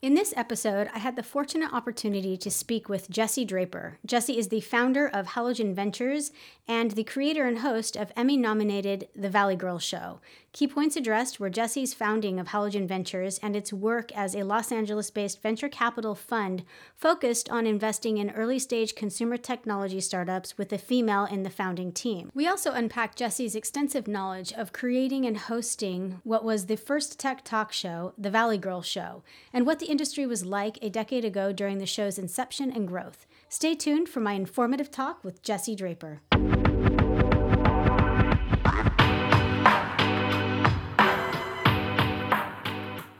[0.00, 3.98] In this episode, I had the fortunate opportunity to speak with Jesse Draper.
[4.06, 6.30] Jesse is the founder of Halogen Ventures
[6.68, 10.20] and the creator and host of Emmy nominated The Valley Girl Show.
[10.52, 14.70] Key points addressed were Jesse's founding of Halogen Ventures and its work as a Los
[14.70, 20.72] Angeles based venture capital fund focused on investing in early stage consumer technology startups with
[20.72, 22.30] a female in the founding team.
[22.34, 27.44] We also unpacked Jesse's extensive knowledge of creating and hosting what was the first tech
[27.44, 29.22] talk show, The Valley Girl Show,
[29.52, 33.26] and what the industry was like a decade ago during the show's inception and growth.
[33.48, 36.20] Stay tuned for my informative talk with Jesse Draper.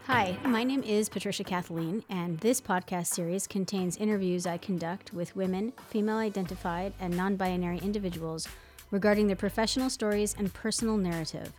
[0.04, 5.34] Hi, my name is Patricia Kathleen, and this podcast series contains interviews I conduct with
[5.36, 8.46] women, female identified, and non binary individuals
[8.90, 11.52] regarding their professional stories and personal narrative.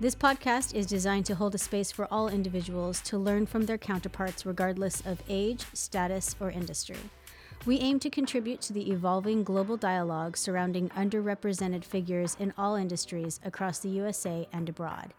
[0.00, 3.76] This podcast is designed to hold a space for all individuals to learn from their
[3.76, 6.96] counterparts regardless of age, status, or industry.
[7.66, 13.40] We aim to contribute to the evolving global dialogue surrounding underrepresented figures in all industries
[13.44, 15.12] across the USA and abroad.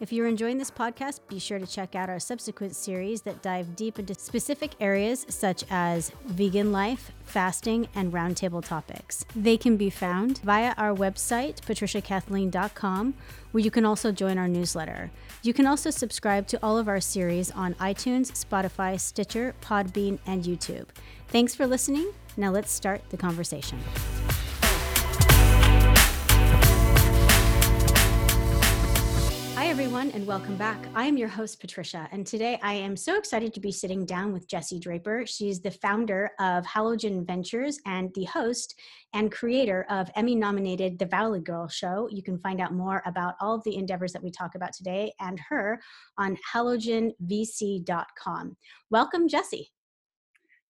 [0.00, 3.74] If you're enjoying this podcast, be sure to check out our subsequent series that dive
[3.74, 9.24] deep into specific areas such as vegan life, fasting, and roundtable topics.
[9.34, 13.14] They can be found via our website, patriciakathleen.com,
[13.50, 15.10] where you can also join our newsletter.
[15.42, 20.44] You can also subscribe to all of our series on iTunes, Spotify, Stitcher, Podbean, and
[20.44, 20.86] YouTube.
[21.26, 22.12] Thanks for listening.
[22.36, 23.80] Now let's start the conversation.
[29.58, 30.78] Hi, everyone, and welcome back.
[30.94, 34.32] I am your host, Patricia, and today I am so excited to be sitting down
[34.32, 35.26] with Jesse Draper.
[35.26, 38.78] She's the founder of Halogen Ventures and the host
[39.14, 42.08] and creator of Emmy nominated The Valley Girl Show.
[42.08, 45.12] You can find out more about all of the endeavors that we talk about today
[45.18, 45.80] and her
[46.18, 48.56] on halogenvc.com.
[48.90, 49.72] Welcome, Jesse.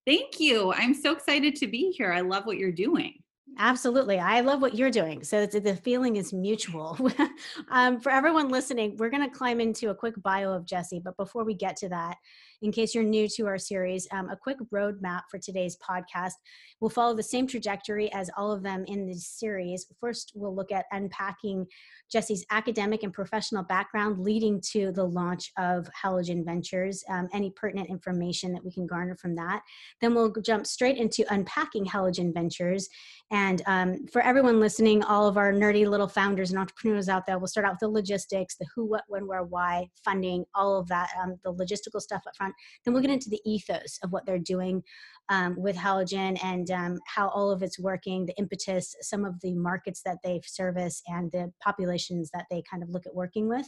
[0.07, 0.73] Thank you.
[0.73, 2.11] I'm so excited to be here.
[2.11, 3.23] I love what you're doing.
[3.57, 4.19] Absolutely.
[4.19, 5.25] I love what you're doing.
[5.25, 6.97] So the feeling is mutual.
[7.71, 11.01] um, for everyone listening, we're going to climb into a quick bio of Jesse.
[11.01, 12.19] But before we get to that,
[12.63, 16.33] in case you're new to our series, um, a quick roadmap for today's podcast.
[16.81, 19.87] We'll follow the same trajectory as all of them in this series.
[20.01, 21.67] First, we'll look at unpacking
[22.11, 27.91] Jesse's academic and professional background leading to the launch of Halogen Ventures, um, any pertinent
[27.91, 29.63] information that we can garner from that.
[30.01, 32.89] Then we'll jump straight into unpacking Halogen Ventures.
[33.31, 37.39] And um, for everyone listening, all of our nerdy little founders and entrepreneurs out there,
[37.39, 40.89] we'll start out with the logistics, the who, what, when, where, why, funding, all of
[40.89, 42.48] that, um, the logistical stuff up front.
[42.85, 44.83] Then we'll get into the ethos of what they're doing
[45.29, 49.55] um, with Halogen and um, how all of it's working, the impetus, some of the
[49.55, 53.67] markets that they service, and the populations that they kind of look at working with.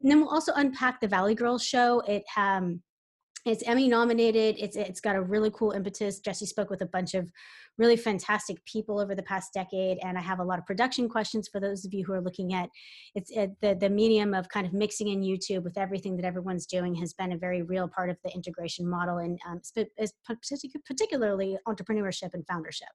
[0.00, 2.00] And then we'll also unpack the Valley Girls show.
[2.00, 2.82] It um,
[3.44, 4.56] it's Emmy nominated.
[4.58, 6.20] It's it's got a really cool impetus.
[6.20, 7.30] Jesse spoke with a bunch of
[7.76, 11.48] really fantastic people over the past decade, and I have a lot of production questions
[11.48, 12.68] for those of you who are looking at
[13.14, 16.66] it's it, the the medium of kind of mixing in YouTube with everything that everyone's
[16.66, 19.60] doing has been a very real part of the integration model, and um,
[20.84, 22.88] particularly entrepreneurship and foundership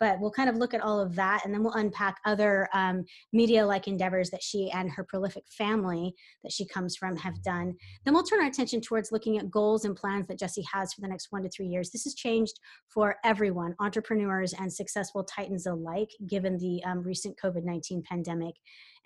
[0.00, 3.04] but we'll kind of look at all of that and then we'll unpack other um,
[3.32, 7.74] media like endeavors that she and her prolific family that she comes from have done.
[8.04, 11.02] Then we'll turn our attention towards looking at goals and plans that Jesse has for
[11.02, 11.90] the next one to three years.
[11.90, 18.02] This has changed for everyone entrepreneurs and successful titans alike given the um, recent covid-19
[18.04, 18.54] pandemic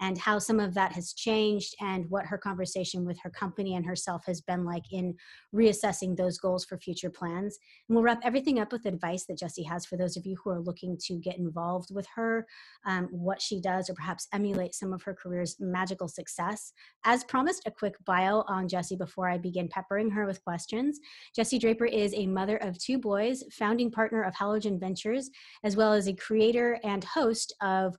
[0.01, 3.87] and how some of that has changed and what her conversation with her company and
[3.87, 5.15] herself has been like in
[5.55, 7.59] reassessing those goals for future plans.
[7.89, 10.51] And we'll wrap everything up with advice that Jesse has for those of you who
[10.51, 12.47] are looking to get involved with her,
[12.87, 16.73] um, what she does, or perhaps emulate some of her career's magical success.
[17.05, 20.99] As promised, a quick bio on Jesse before I begin peppering her with questions.
[21.35, 25.31] Jesse Draper is a mother of two boys, founding partner of Halogen Ventures,
[25.63, 27.97] as well as a creator and host of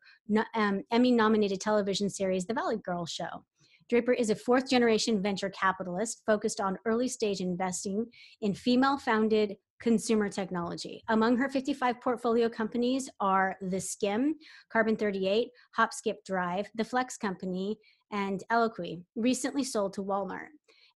[0.53, 3.44] um, Emmy nominated television series, The Valley Girl Show.
[3.90, 8.08] Draper is a fourth generation venture capitalist focused on early stage investing
[8.41, 11.04] in female founded consumer technology.
[11.10, 14.31] Among her 55 portfolio companies are theSkimm,
[14.72, 17.78] Carbon 38, Hop Skip Drive, The Flex Company,
[18.12, 20.48] and Eloquii, recently sold to Walmart.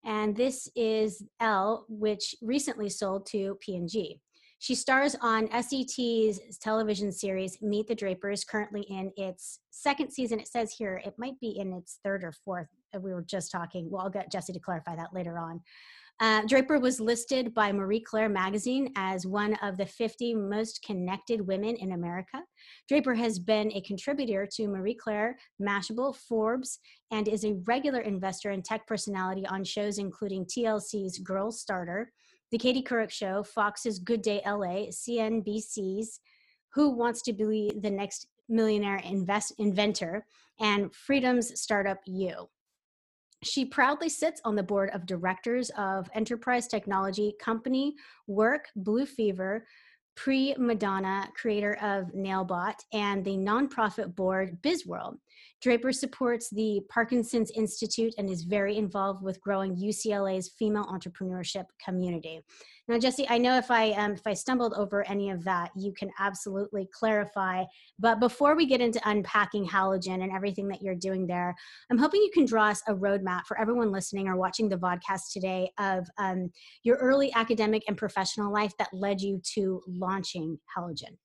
[0.06, 4.20] And this is L, which recently sold to P&G.
[4.62, 10.38] She stars on SET's television series Meet the Drapers, currently in its second season.
[10.38, 12.68] It says here it might be in its third or fourth.
[12.94, 13.90] Uh, we were just talking.
[13.90, 15.62] Well, I'll get Jesse to clarify that later on.
[16.20, 21.40] Uh, Draper was listed by Marie Claire magazine as one of the 50 most connected
[21.48, 22.42] women in America.
[22.90, 26.80] Draper has been a contributor to Marie Claire, Mashable, Forbes,
[27.12, 32.12] and is a regular investor and tech personality on shows including TLC's Girl Starter,
[32.51, 36.19] The Katie Couric Show, Fox's Good Day LA, CNBC's
[36.74, 40.25] Who Wants to Be the Next Millionaire Invest Inventor,
[40.60, 42.50] and Freeform's Startup You.
[43.44, 47.94] She proudly sits on the board of directors of enterprise technology company
[48.25, 49.68] Work Blue Fever,
[50.18, 55.18] Preemadonna, creator of Nailbot, and the nonprofit board BizWorld.
[55.62, 62.41] Draper supports the Parkinson's Institute and is very involved with growing UCLA's female entrepreneurship community.
[62.88, 65.94] Now, Jesse, I know if I um, if I stumbled over any of that, you
[65.94, 67.65] can absolutely clarify.
[68.00, 71.53] But before we get into unpacking Halogen and everything that you're doing there,
[71.91, 75.33] I'm hoping you can draw us a roadmap for everyone listening or watching the podcast
[75.33, 76.51] today of um,
[76.83, 81.18] your early academic and professional life that led you to launching Halogen.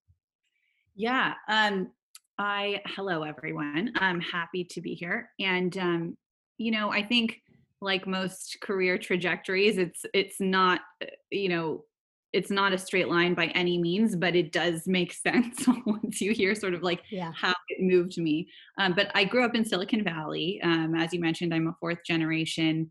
[0.94, 1.34] Yeah.
[1.48, 1.90] Um,
[2.38, 3.92] I hello everyone.
[3.96, 6.16] I'm happy to be here, and um,
[6.58, 7.40] you know, I think
[7.80, 11.84] like most career trajectories, it's it's not uh, you know
[12.32, 16.32] it's not a straight line by any means, but it does make sense once you
[16.32, 17.30] hear sort of like yeah.
[17.36, 18.48] how it moved me.
[18.78, 20.60] Um, but I grew up in Silicon Valley.
[20.64, 22.90] Um, as you mentioned, I'm a fourth generation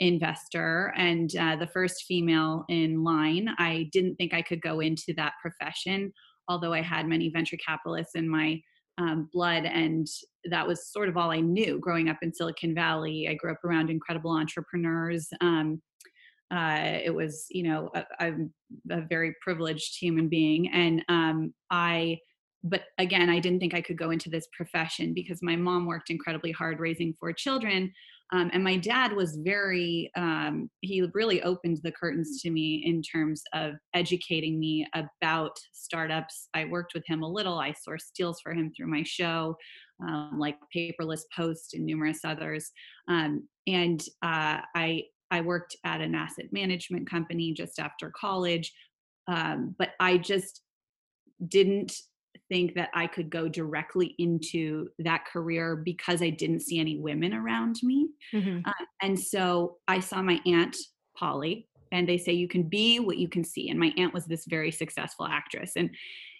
[0.00, 3.50] investor and uh, the first female in line.
[3.58, 6.12] I didn't think I could go into that profession,
[6.48, 8.60] although I had many venture capitalists in my
[9.00, 10.06] um, blood and
[10.44, 13.28] that was sort of all i knew growing up in silicon valley.
[13.28, 15.80] I grew up around incredible entrepreneurs um,
[16.50, 18.52] uh, it was you know i'm
[18.90, 22.18] a very privileged human being and um, i
[22.62, 26.10] but again i didn't think i could go into this profession because my mom worked
[26.10, 27.90] incredibly hard raising four children
[28.32, 33.02] um, and my dad was very, um, he really opened the curtains to me in
[33.02, 36.48] terms of educating me about startups.
[36.54, 37.58] I worked with him a little.
[37.58, 39.56] I sourced deals for him through my show,
[40.06, 42.70] um, like Paperless Post and numerous others.
[43.08, 48.72] Um, and uh, I, I worked at an asset management company just after college.
[49.26, 50.62] Um, but I just
[51.48, 51.94] didn't
[52.50, 57.32] think that I could go directly into that career because I didn't see any women
[57.32, 58.08] around me.
[58.34, 58.60] Mm-hmm.
[58.66, 60.76] Uh, and so I saw my aunt,
[61.16, 63.70] Polly, and they say you can be what you can see.
[63.70, 65.72] And my aunt was this very successful actress.
[65.76, 65.90] And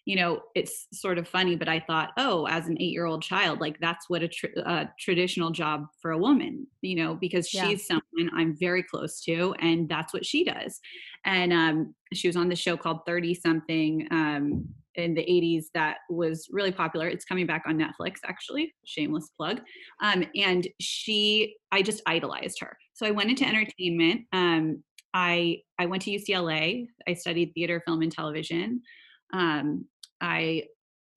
[0.06, 3.22] you know, it's sort of funny, but I thought, oh, as an eight year old
[3.22, 7.48] child, like that's what a, tr- a, traditional job for a woman, you know, because
[7.48, 8.00] she's yeah.
[8.16, 10.80] someone I'm very close to, and that's what she does.
[11.24, 14.08] And um, she was on the show called 30 something.
[14.10, 17.08] Um, in the 80s that was really popular.
[17.08, 18.74] It's coming back on Netflix, actually.
[18.84, 19.60] Shameless plug.
[20.02, 22.76] Um, and she, I just idolized her.
[22.92, 24.22] So I went into entertainment.
[24.32, 24.82] Um,
[25.14, 26.86] I I went to UCLA.
[27.08, 28.82] I studied theater, film, and television.
[29.32, 29.86] Um,
[30.20, 30.64] I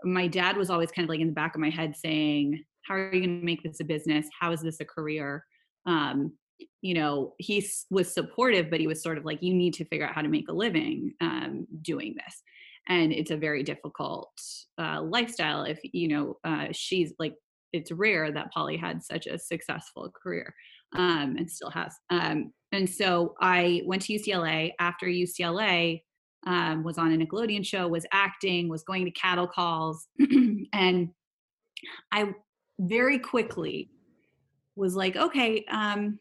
[0.03, 2.95] my dad was always kind of like in the back of my head saying, "How
[2.95, 4.27] are you going to make this a business?
[4.39, 5.45] How is this a career?"
[5.85, 6.33] Um,
[6.81, 10.07] you know, he was supportive, but he was sort of like, "You need to figure
[10.07, 12.41] out how to make a living um, doing this."
[12.89, 14.31] And it's a very difficult
[14.77, 17.35] uh, lifestyle if you know uh, she's like
[17.71, 20.53] it's rare that polly had such a successful career
[20.95, 26.01] um, and still has um, and so i went to ucla after ucla
[26.45, 30.07] um, was on a nickelodeon show was acting was going to cattle calls
[30.73, 31.09] and
[32.11, 32.31] i
[32.79, 33.89] very quickly
[34.75, 36.19] was like okay um,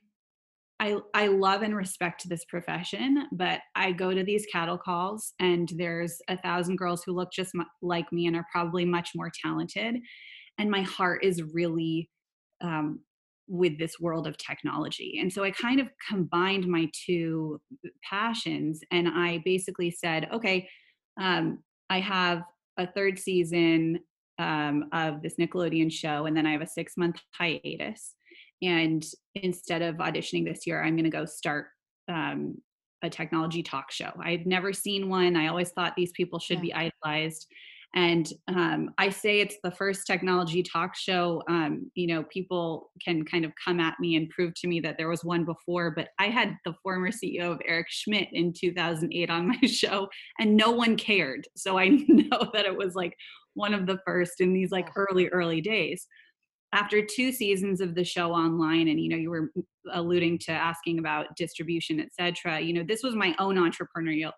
[0.82, 5.70] I, I love and respect this profession, but I go to these cattle calls and
[5.76, 7.52] there's a thousand girls who look just
[7.82, 9.98] like me and are probably much more talented.
[10.58, 12.10] And my heart is really
[12.62, 12.98] um,
[13.46, 15.18] with this world of technology.
[15.20, 17.60] And so I kind of combined my two
[18.02, 20.68] passions and I basically said, okay,
[21.20, 22.42] um, I have
[22.76, 24.00] a third season
[24.40, 28.16] um, of this Nickelodeon show, and then I have a six month hiatus
[28.62, 29.04] and
[29.34, 31.66] instead of auditioning this year i'm going to go start
[32.08, 32.56] um,
[33.02, 34.10] a technology talk show.
[34.22, 35.36] I've never seen one.
[35.36, 36.62] I always thought these people should yeah.
[36.62, 37.46] be idolized.
[37.94, 43.22] And um, i say it's the first technology talk show um, you know people can
[43.22, 46.08] kind of come at me and prove to me that there was one before but
[46.18, 50.70] i had the former ceo of eric schmidt in 2008 on my show and no
[50.70, 51.46] one cared.
[51.54, 53.14] So i know that it was like
[53.52, 56.06] one of the first in these like early early days
[56.72, 59.50] after two seasons of the show online and you know you were
[59.92, 64.32] alluding to asking about distribution etc you know this was my own entrepreneurial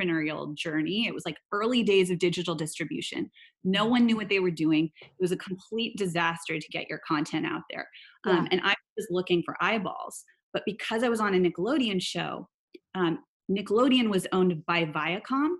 [0.00, 1.06] entrepreneurial journey.
[1.06, 3.30] It was like early days of digital distribution.
[3.64, 4.90] No one knew what they were doing.
[5.02, 7.88] It was a complete disaster to get your content out there.
[8.26, 8.32] Yeah.
[8.38, 12.48] um, and i was looking for eyeballs but because i was on a nickelodeon show
[12.94, 13.20] um,
[13.50, 15.54] nickelodeon was owned by viacom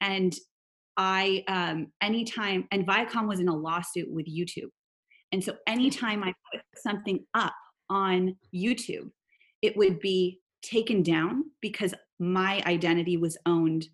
[0.00, 0.34] and
[0.96, 4.70] i um, anytime and viacom was in a lawsuit with youtube
[5.34, 7.52] and so anytime I put something up
[7.90, 9.10] on YouTube,
[9.62, 13.88] it would be taken down because my identity was owned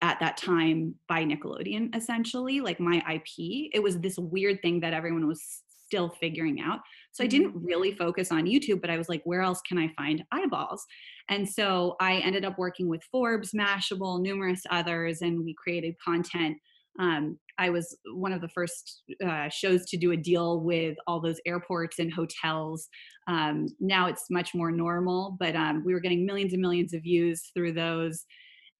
[0.00, 3.68] at that time by Nickelodeon, essentially, like my IP.
[3.74, 6.80] It was this weird thing that everyone was still figuring out.
[7.12, 7.30] So I Mhm.
[7.30, 10.86] didn't really focus on YouTube, but I was like, where else can I find eyeballs?
[11.28, 16.56] And so I ended up working with Forbes, Mashable, numerous others, and we created content.
[16.98, 21.20] Um, I was one of the first uh, shows to do a deal with all
[21.20, 22.88] those airports and hotels.
[23.26, 27.02] Um, now it's much more normal, but um, we were getting millions and millions of
[27.02, 28.24] views through those.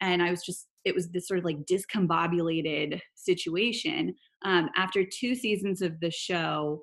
[0.00, 4.14] And I was just, it was this sort of like discombobulated situation.
[4.44, 6.80] Um, after two seasons of the show,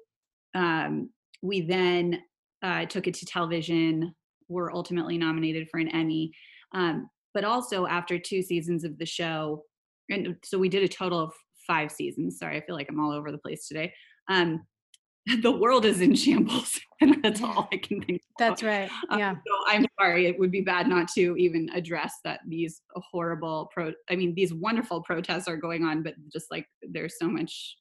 [0.55, 1.09] um,
[1.41, 2.21] we then
[2.61, 4.13] uh, took it to television,
[4.49, 6.31] were ultimately nominated for an Emmy.
[6.73, 9.63] Um, but also after two seasons of the show,
[10.09, 11.33] and so we did a total of
[11.65, 12.39] five seasons.
[12.39, 13.93] Sorry, I feel like I'm all over the place today.
[14.29, 14.65] Um,
[15.41, 18.21] the world is in shambles, and that's all I can think.
[18.21, 18.27] Of.
[18.39, 18.89] That's right.
[19.09, 19.33] Um, Yeah.
[19.33, 20.27] so I'm sorry.
[20.27, 23.91] It would be bad not to even address that these horrible pro.
[24.09, 27.77] I mean, these wonderful protests are going on, but just like there's so much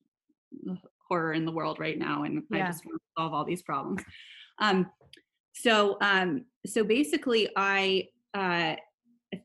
[1.09, 4.02] horror in the world right now, and I just want to solve all these problems.
[4.59, 4.90] Um,
[5.54, 8.75] so, um, so basically, I uh,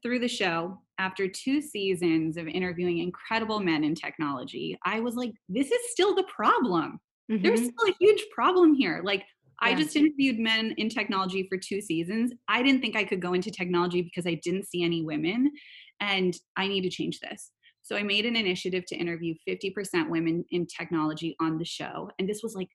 [0.01, 5.31] through the show after two seasons of interviewing incredible men in technology, I was like,
[5.49, 6.99] this is still the problem
[7.43, 7.71] there's Mhm.
[7.71, 9.01] still a huge problem here.
[9.03, 9.25] Like,
[9.59, 12.33] I just interviewed men in technology for two seasons.
[12.47, 15.51] I didn't think I could go into technology because I didn't see any women,
[15.99, 17.51] and I need to change this.
[17.83, 22.11] So I made an initiative to interview 50% women in technology on the show.
[22.19, 22.69] And this was like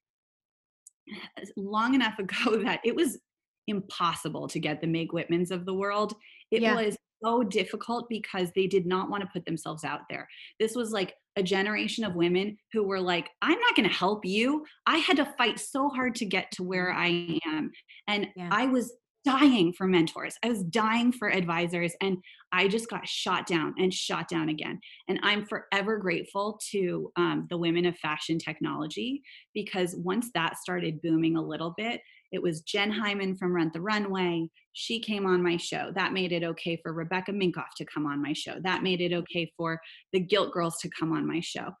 [1.57, 3.19] long enough ago that it was
[3.67, 6.13] impossible to get the Meg Whitmans of the world.
[6.51, 6.73] It Yeah.
[6.75, 10.27] was so difficult because they did not want to put themselves out there.
[10.59, 14.25] This was like a generation of women who were like, I'm not going to help
[14.25, 14.65] you.
[14.85, 17.71] I had to fight so hard to get to where I am.
[18.07, 18.49] And Yeah.
[18.51, 18.93] I was
[19.25, 20.35] dying for mentors.
[20.41, 21.93] I was dying for advisors.
[22.01, 22.17] And
[22.53, 24.79] I just got shot down and shot down again.
[25.09, 29.21] And I'm forever grateful to um, the women of fashion technology
[29.53, 31.99] because once that started booming a little bit,
[32.31, 34.49] it was Jenn Hyman from Rent the Runway.
[34.79, 35.91] She came on my show.
[35.95, 38.57] That made it okay for Rebecca Minkoff to come on my show.
[38.61, 39.81] That made it okay for
[40.13, 41.71] the Gilt Girls to come on my show.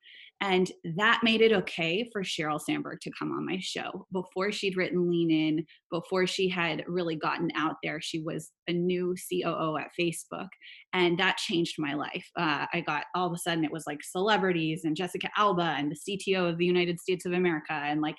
[0.41, 4.07] And that made it okay for Sheryl Sandberg to come on my show.
[4.11, 8.73] Before she'd written Lean In, before she had really gotten out there, she was a
[8.73, 10.49] new COO at Facebook.
[10.91, 12.27] And that changed my life.
[12.35, 15.91] Uh, I got all of a sudden, it was like celebrities and Jessica Alba and
[15.91, 18.17] the CTO of the United States of America and like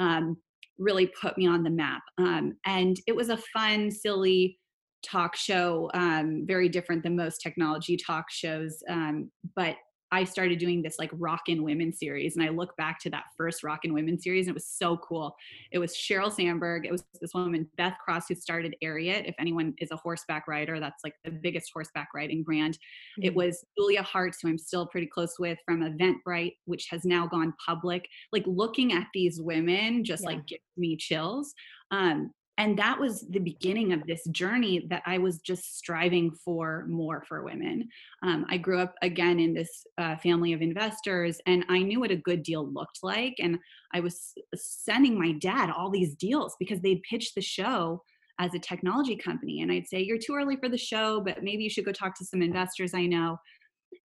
[0.00, 0.38] um,
[0.78, 2.02] really put me on the map.
[2.18, 4.58] Um, and it was a fun, silly
[5.04, 8.82] talk show, um, very different than most technology talk shows.
[8.88, 9.76] Um, but
[10.12, 13.64] I started doing this like Rockin' Women series, and I look back to that first
[13.64, 15.34] Rockin' Women series, and it was so cool.
[15.72, 19.28] It was Sheryl Sandberg, it was this woman Beth Cross who started Ariat.
[19.28, 22.78] If anyone is a horseback rider, that's like the biggest horseback riding brand.
[23.22, 23.36] It Mhm.
[23.36, 27.52] was Julia Hartz, who I'm still pretty close with from Eventbrite, which has now gone
[27.64, 28.08] public.
[28.32, 30.28] Like looking at these women just Yeah.
[30.30, 31.54] like gives me chills.
[31.90, 36.86] Um, and that was the beginning of this journey that I was just striving for
[36.88, 37.88] more for women.
[38.22, 42.12] Um, I grew up again in this uh, family of investors, and I knew what
[42.12, 43.34] a good deal looked like.
[43.40, 43.58] And
[43.92, 48.02] I was sending my dad all these deals because they'd pitched the show
[48.38, 49.62] as a technology company.
[49.62, 52.16] And I'd say, You're too early for the show, but maybe you should go talk
[52.18, 53.38] to some investors I know.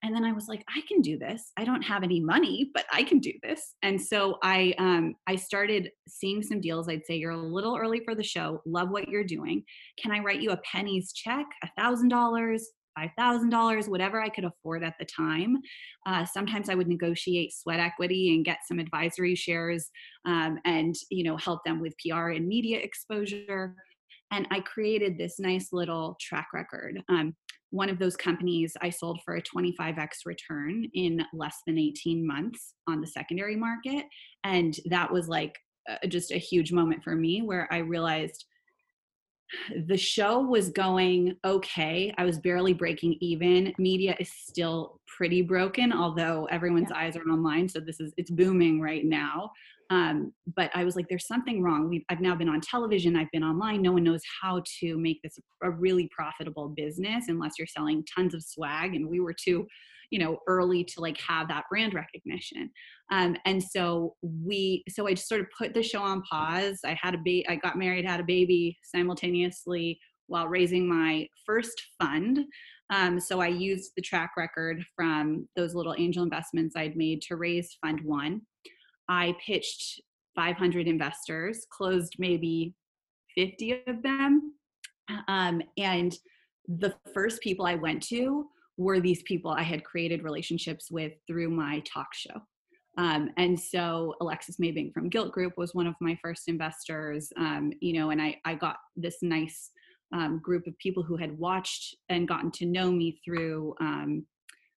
[0.05, 1.51] And then I was like, I can do this.
[1.57, 3.75] I don't have any money, but I can do this.
[3.83, 6.89] And so I um, I started seeing some deals.
[6.89, 8.63] I'd say, You're a little early for the show.
[8.65, 9.65] Love what you're doing.
[10.01, 14.29] Can I write you a pennies check, a thousand dollars, five thousand dollars, whatever I
[14.29, 15.57] could afford at the time.
[16.07, 19.91] Uh, sometimes I would negotiate sweat equity and get some advisory shares,
[20.25, 23.75] um, and you know help them with PR and media exposure.
[24.31, 27.03] And I created this nice little track record.
[27.09, 27.35] Um,
[27.71, 32.75] one of those companies I sold for a 25x return in less than 18 months
[32.87, 34.05] on the secondary market,
[34.45, 35.55] and that was like
[35.89, 38.45] uh, just a huge moment for me where I realized
[39.87, 42.13] the show was going okay.
[42.19, 43.73] I was barely breaking even.
[43.79, 47.69] Media is still pretty broken, although everyone's eyes are online.
[47.69, 49.51] So this is it's booming right now.
[49.91, 51.89] Um, but I was like, there's something wrong.
[51.89, 53.17] We've, I've now been on television.
[53.17, 53.81] I've been online.
[53.81, 58.35] No one knows how to make this a really profitable business unless you're selling tons
[58.35, 58.95] of swag.
[58.95, 59.67] And we were too,
[60.11, 62.71] you know, early to like have that brand recognition.
[63.11, 66.81] Um, and so we, so I just sort of put the show on pause.
[66.85, 71.83] I had a baby, I got married, had a baby simultaneously while raising my first
[71.99, 72.41] fund.
[72.91, 77.37] Um, so I used the track record from those little angel investments I'd made to
[77.37, 78.43] raise fund one.
[79.09, 80.01] I pitched
[80.37, 82.75] 500 investors, closed maybe
[83.35, 84.55] 50 of them.
[85.27, 86.15] Um, and
[86.67, 88.47] the first people I went to
[88.77, 92.41] were these people I had created relationships with through my talk show.
[92.99, 97.73] Um, and so Alexis Maybank from Gilt Groupe was one of my first investors, um,
[97.81, 99.71] you know, and I, I got this nice
[100.13, 104.27] um, group of people who had watched and gotten to know me through um,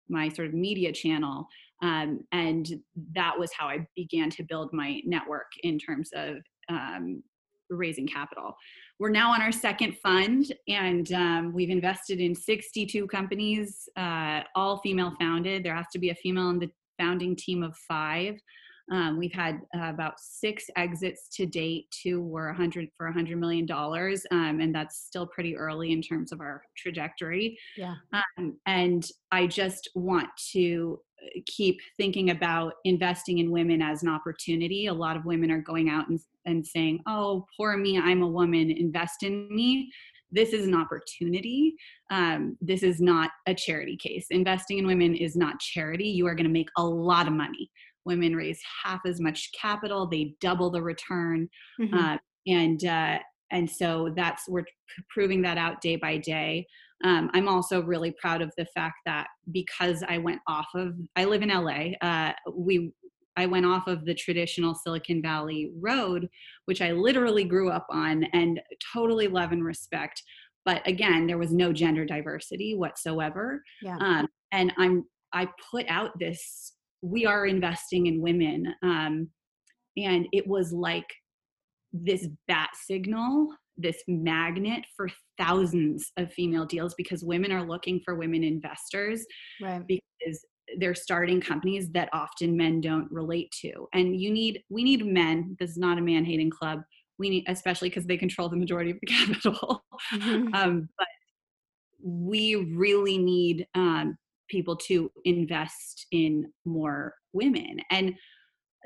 [0.07, 1.47] my sort of media channel.
[1.81, 2.67] Um, and
[3.15, 6.37] that was how I began to build my network in terms of
[6.69, 7.23] um,
[7.69, 8.55] raising capital.
[8.99, 14.79] We're now on our second fund, and um, we've invested in 62 companies, uh, all
[14.79, 15.63] female founded.
[15.63, 16.69] There has to be a female in the
[16.99, 18.39] founding team of five.
[18.91, 21.85] Um, we've had uh, about six exits to date.
[21.91, 26.31] Two were 100 for 100 million dollars, um, and that's still pretty early in terms
[26.31, 27.57] of our trajectory.
[27.77, 27.95] Yeah.
[28.13, 30.99] Um, and I just want to
[31.45, 34.87] keep thinking about investing in women as an opportunity.
[34.87, 38.27] A lot of women are going out and, and saying, "Oh, poor me, I'm a
[38.27, 38.71] woman.
[38.71, 39.91] Invest in me."
[40.33, 41.75] This is an opportunity.
[42.09, 44.27] Um, this is not a charity case.
[44.29, 46.07] Investing in women is not charity.
[46.07, 47.69] You are going to make a lot of money
[48.05, 51.47] women raise half as much capital they double the return
[51.79, 51.93] mm-hmm.
[51.93, 53.19] uh, and uh,
[53.51, 54.65] and so that's we're
[55.09, 56.65] proving that out day by day
[57.03, 61.25] um, i'm also really proud of the fact that because i went off of i
[61.25, 62.91] live in la uh, we
[63.37, 66.27] i went off of the traditional silicon valley road
[66.65, 68.59] which i literally grew up on and
[68.93, 70.21] totally love and respect
[70.65, 73.97] but again there was no gender diversity whatsoever yeah.
[73.99, 75.03] um, and i'm
[75.33, 79.27] i put out this we are investing in women um,
[79.97, 81.07] and it was like
[81.93, 83.49] this bat signal
[83.81, 89.25] this magnet for thousands of female deals because women are looking for women investors
[89.61, 89.85] right.
[89.87, 90.45] because
[90.77, 95.55] they're starting companies that often men don't relate to and you need we need men
[95.59, 96.79] this is not a man hating club
[97.19, 99.83] we need especially because they control the majority of the capital
[100.13, 100.53] mm-hmm.
[100.53, 101.07] um, but
[102.03, 104.17] we really need um,
[104.51, 107.77] people to invest in more women.
[107.89, 108.13] And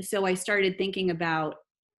[0.01, 1.55] so I started thinking about,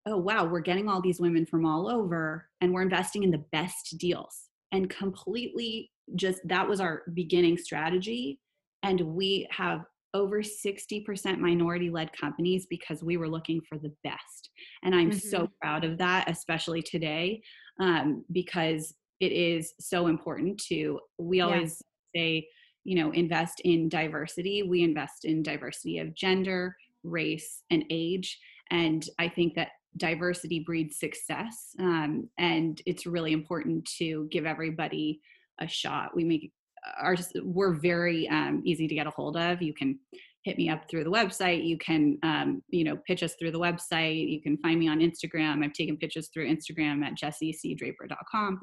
[0.06, 3.44] oh, wow, we're getting all these women from all over and we're investing in the
[3.52, 4.48] best deals.
[4.72, 8.40] And completely just that was our beginning strategy.
[8.82, 14.50] And we have over 60% minority led companies because we were looking for the best.
[14.82, 15.28] And I'm mm-hmm.
[15.28, 17.42] so proud of that, especially today,
[17.80, 21.82] um, because it is so important to, we always
[22.14, 22.20] yeah.
[22.20, 22.48] say,
[22.86, 28.38] you know invest in diversity we invest in diversity of gender race and age
[28.70, 35.20] and i think that diversity breeds success um, and it's really important to give everybody
[35.60, 36.52] a shot we make
[37.00, 39.98] our we're very um, easy to get a hold of you can
[40.44, 43.58] hit me up through the website you can um, you know pitch us through the
[43.58, 48.60] website you can find me on instagram i've taken pitches through instagram at jessiecdraper.com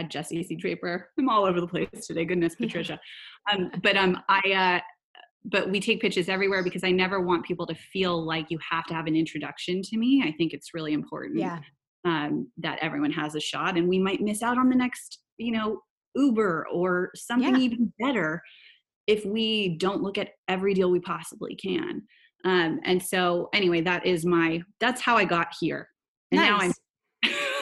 [0.00, 0.56] at Jesse C.
[0.56, 1.10] Draper.
[1.18, 2.24] I'm all over the place today.
[2.24, 2.98] Goodness, Patricia.
[3.52, 4.80] Um, but um, I, uh,
[5.44, 8.84] but we take pitches everywhere because I never want people to feel like you have
[8.86, 10.22] to have an introduction to me.
[10.24, 11.60] I think it's really important yeah.
[12.04, 15.52] um, that everyone has a shot, and we might miss out on the next, you
[15.52, 15.80] know,
[16.14, 17.60] Uber or something yeah.
[17.60, 18.42] even better
[19.06, 22.02] if we don't look at every deal we possibly can.
[22.44, 25.88] Um, and so, anyway, that is my that's how I got here,
[26.32, 26.48] and nice.
[26.48, 26.72] now I'm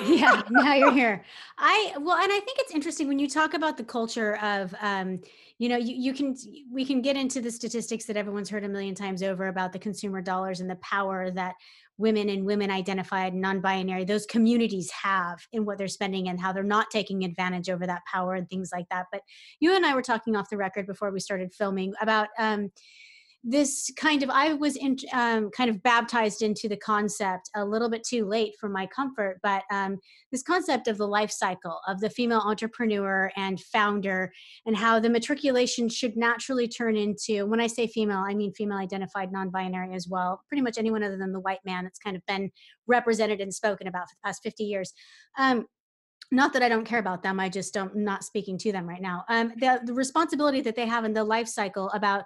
[0.06, 1.24] yeah now you're here.
[1.58, 5.20] I well and i think it's interesting when you talk about the culture of um
[5.58, 6.36] you know you, you can
[6.72, 9.78] we can get into the statistics that everyone's heard a million times over about the
[9.78, 11.54] consumer dollars and the power that
[11.96, 16.62] women and women identified non-binary those communities have in what they're spending and how they're
[16.62, 19.06] not taking advantage over that power and things like that.
[19.10, 19.22] But
[19.60, 22.70] you and i were talking off the record before we started filming about um
[23.44, 27.88] this kind of i was in, um, kind of baptized into the concept a little
[27.88, 29.96] bit too late for my comfort but um,
[30.32, 34.32] this concept of the life cycle of the female entrepreneur and founder
[34.66, 38.78] and how the matriculation should naturally turn into when i say female i mean female
[38.78, 42.22] identified non-binary as well pretty much anyone other than the white man that's kind of
[42.26, 42.50] been
[42.88, 44.92] represented and spoken about for the past 50 years
[45.38, 45.64] um,
[46.30, 49.00] not that I don't care about them, I just don't not speaking to them right
[49.00, 49.24] now.
[49.28, 52.24] Um, the, the responsibility that they have in the life cycle about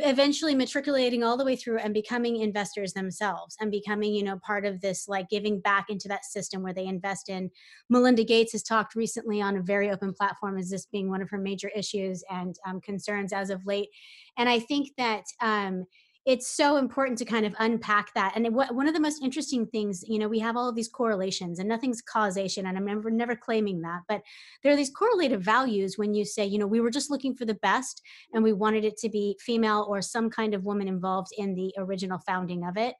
[0.00, 4.64] eventually matriculating all the way through and becoming investors themselves and becoming you know part
[4.64, 7.50] of this like giving back into that system where they invest in.
[7.88, 11.30] Melinda gates has talked recently on a very open platform as this being one of
[11.30, 13.88] her major issues and um, concerns as of late.
[14.36, 15.84] And i think that um,
[16.26, 18.32] it's so important to kind of unpack that.
[18.34, 21.58] And one of the most interesting things, you know, we have all of these correlations
[21.58, 22.66] and nothing's causation.
[22.66, 24.22] And I'm never, never claiming that, but
[24.62, 27.44] there are these correlative values when you say, you know, we were just looking for
[27.44, 28.00] the best
[28.32, 31.74] and we wanted it to be female or some kind of woman involved in the
[31.76, 32.94] original founding of it.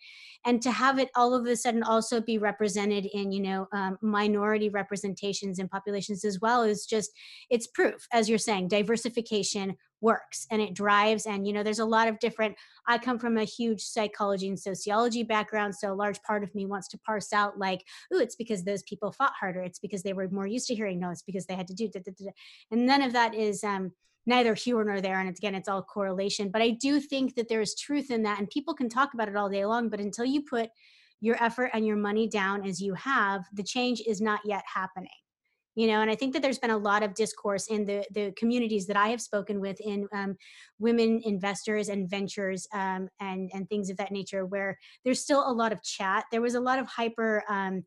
[0.44, 3.96] And to have it all of a sudden also be represented in, you know, um,
[4.02, 7.10] minority representations and populations as well is just,
[7.48, 11.84] it's proof, as you're saying, diversification works and it drives and you know there's a
[11.96, 12.54] lot of different
[12.86, 16.66] i come from a huge psychology and sociology background so a large part of me
[16.66, 19.62] wants to parse out like oh it's because those people fought harder.
[19.62, 21.10] It's because they were more used to hearing no.
[21.10, 22.30] It's because they had to do da, da, da.
[22.70, 23.92] and none of that is um
[24.26, 26.50] neither here nor there and it's again it's all correlation.
[26.50, 29.36] But i do think that there's truth in that and people can talk about it
[29.36, 30.70] all day long but until you put
[31.20, 35.23] your effort and your money down as you have the change is not yet happening
[35.74, 38.32] you know and i think that there's been a lot of discourse in the the
[38.36, 40.36] communities that i have spoken with in um,
[40.78, 45.52] women investors and ventures um, and and things of that nature where there's still a
[45.52, 47.84] lot of chat there was a lot of hyper um,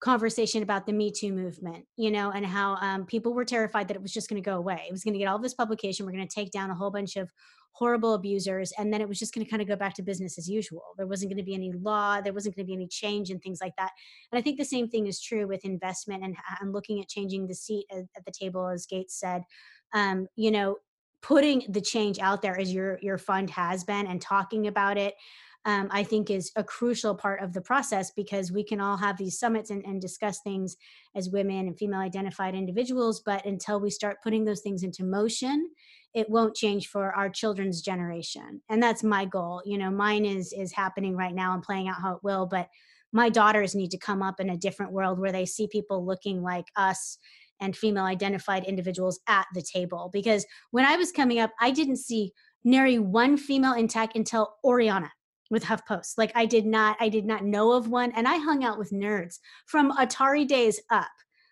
[0.00, 3.96] conversation about the Me Too movement, you know, and how um, people were terrified that
[3.96, 4.84] it was just going to go away.
[4.88, 6.06] It was going to get all this publication.
[6.06, 7.30] We're going to take down a whole bunch of
[7.78, 10.36] horrible abusers, and then it was just going to kind of go back to business
[10.36, 10.82] as usual.
[10.96, 12.20] There wasn't going to be any law.
[12.20, 13.92] There wasn't going to be any change and things like that.
[14.32, 17.46] And I think the same thing is true with investment and, and looking at changing
[17.46, 19.42] the seat at, at the table, as Gates said.
[19.94, 20.76] Um, you know,
[21.22, 25.14] putting the change out there as your your fund has been and talking about it
[25.64, 29.18] um, I think is a crucial part of the process because we can all have
[29.18, 30.76] these summits and, and discuss things
[31.14, 33.20] as women and female identified individuals.
[33.24, 35.68] But until we start putting those things into motion,
[36.14, 38.62] it won't change for our children's generation.
[38.68, 39.62] And that's my goal.
[39.64, 42.46] You know, mine is is happening right now and playing out how it will.
[42.46, 42.68] But
[43.12, 46.42] my daughters need to come up in a different world where they see people looking
[46.42, 47.18] like us
[47.60, 50.10] and female identified individuals at the table.
[50.12, 52.32] Because when I was coming up, I didn't see
[52.64, 55.10] nary one female in tech until Arianna
[55.50, 56.14] with HuffPost.
[56.16, 58.90] Like I did not, I did not know of one, and I hung out with
[58.90, 61.08] nerds from Atari days up.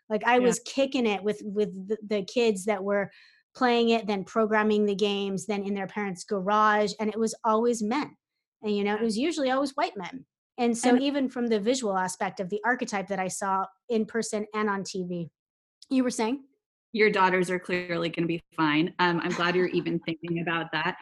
[0.08, 0.46] Like I yeah.
[0.46, 3.10] was kicking it with with the, the kids that were
[3.54, 7.82] playing it, then programming the games, then in their parents' garage, and it was always
[7.82, 8.16] men.
[8.62, 10.26] And you know, it was usually always white men.
[10.58, 14.06] And so, and, even from the visual aspect of the archetype that I saw in
[14.06, 15.28] person and on TV,
[15.90, 16.44] you were saying
[16.96, 18.94] your daughters are clearly going to be fine.
[18.98, 20.96] Um, I'm glad you're even thinking about that.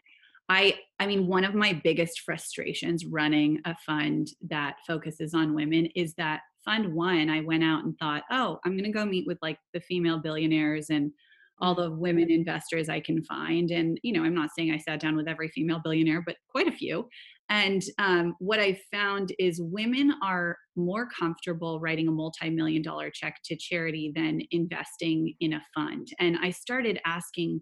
[0.49, 5.87] I I mean one of my biggest frustrations running a fund that focuses on women
[5.95, 9.27] is that fund 1 I went out and thought, "Oh, I'm going to go meet
[9.27, 11.13] with like the female billionaires and
[11.61, 15.01] all the women investors I can find." And you know, I'm not saying I sat
[15.01, 17.09] down with every female billionaire, but quite a few.
[17.51, 23.41] And um, what I found is women are more comfortable writing a multi-million dollar check
[23.45, 26.09] to charity than investing in a fund.
[26.21, 27.61] And I started asking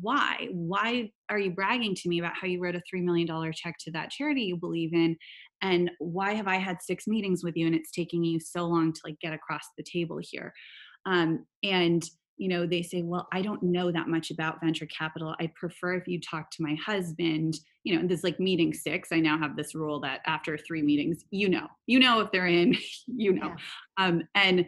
[0.00, 0.48] why?
[0.50, 3.90] Why are you bragging to me about how you wrote a $3 million check to
[3.92, 5.16] that charity you believe in?
[5.62, 8.92] And why have i had six meetings with you and it's taking you so long
[8.92, 10.52] to like get across the table here?
[11.06, 12.04] Um, and
[12.40, 15.36] you know they say well i don't know that much about venture capital.
[15.38, 17.54] I prefer if you talk to my husband.
[17.84, 21.24] You know this like meeting six i now have this rule that after three meetings
[21.30, 22.76] you know you know if they're in
[23.06, 23.54] you know.
[23.98, 24.06] Yeah.
[24.06, 24.66] um, and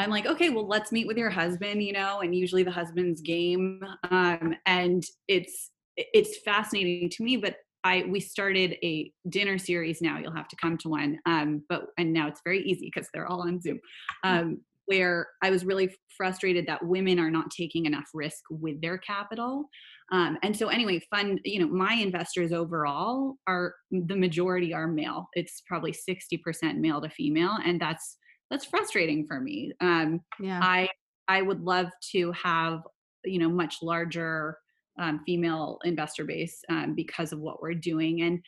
[0.00, 3.20] I'm like, okay, well, let's meet with your husband, you know, and usually the husband's
[3.20, 3.80] game.
[4.10, 10.18] Um, and it's it's fascinating to me, but I we started a dinner series now.
[10.18, 11.18] You'll have to come to one.
[11.26, 13.80] Um, but and now it's very easy because they're all on Zoom.
[14.24, 14.30] Hmm.
[14.30, 18.98] Um, where I was really frustrated that women are not taking enough risk with their
[18.98, 19.68] capital.
[20.10, 25.28] Um, and so anyway, fund, you know, my investors overall are the majority are male.
[25.34, 27.56] It's probably 60% male to female.
[27.64, 28.16] And that's
[28.50, 29.72] that's frustrating for me.
[29.80, 30.60] Um, yeah.
[30.62, 30.88] I
[31.28, 32.82] I would love to have
[33.24, 34.58] you know much larger
[34.98, 38.40] um, female investor base um, because of what we're doing and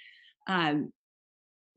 [0.49, 0.93] um,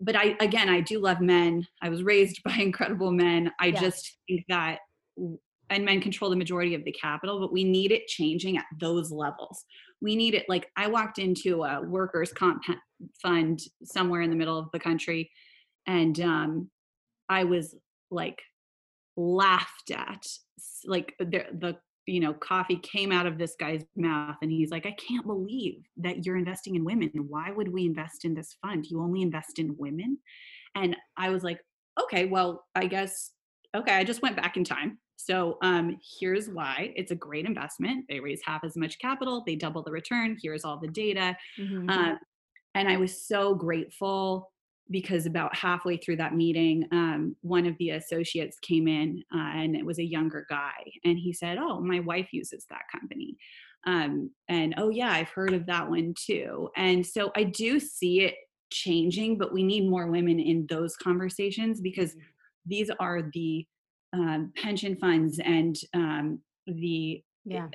[0.01, 1.65] but I again I do love men.
[1.81, 3.51] I was raised by incredible men.
[3.59, 3.79] I yeah.
[3.79, 4.79] just think that
[5.71, 9.11] and men control the majority of the capital, but we need it changing at those
[9.11, 9.65] levels.
[9.99, 12.61] We need it like I walked into a workers' comp
[13.21, 15.31] fund somewhere in the middle of the country,
[15.87, 16.69] and um,
[17.29, 17.75] I was
[18.11, 18.41] like
[19.17, 20.25] laughed at
[20.85, 24.85] like the the you know coffee came out of this guy's mouth and he's like
[24.85, 27.09] i can't believe that you're investing in women.
[27.27, 28.85] Why would we invest in this fund?
[28.85, 30.17] You only invest in women?
[30.75, 31.59] And i was like
[32.01, 33.31] okay well i guess
[33.75, 34.99] okay i just went back in time.
[35.17, 36.91] So um, here's why.
[36.97, 38.05] It's a great investment.
[38.09, 39.43] They raise half as much capital.
[39.47, 40.37] They double the return.
[40.43, 41.37] Here's all the data.
[41.57, 41.89] Mm-hmm.
[41.89, 42.19] um,
[42.75, 44.51] and i was so grateful
[44.91, 49.75] because about halfway through that meeting, um, one of the associates came in uh, and
[49.75, 50.91] it was a younger guy.
[51.03, 53.37] And he said, Oh, my wife uses that company.
[53.87, 56.69] Um, and oh, yeah, I've heard of that one too.
[56.75, 58.35] And so I do see it
[58.71, 62.25] changing, but we need more women in those conversations because Mhm.
[62.65, 63.67] these are the
[64.13, 67.69] um, pension funds and um, the Yeah.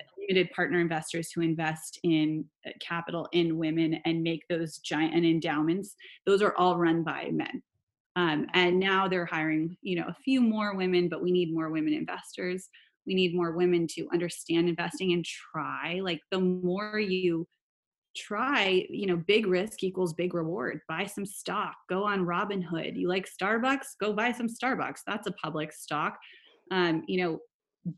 [0.55, 5.95] Partner investors who invest in uh, capital in women and make those giant endowments.
[6.27, 7.63] Those are all run by men.
[8.17, 11.71] Um, and now they're hiring, you know, a few more women, but we need more
[11.71, 12.69] women investors.
[13.07, 16.01] We need more women to understand investing and try.
[16.03, 17.47] Like the more you
[18.17, 20.81] try, you know, big risk equals big reward.
[20.89, 22.97] Buy some stock, go on Robinhood.
[22.97, 23.97] You like Starbucks?
[24.01, 25.01] Go buy some Starbucks.
[25.07, 26.19] That's a public stock.
[26.71, 27.39] Um, you know,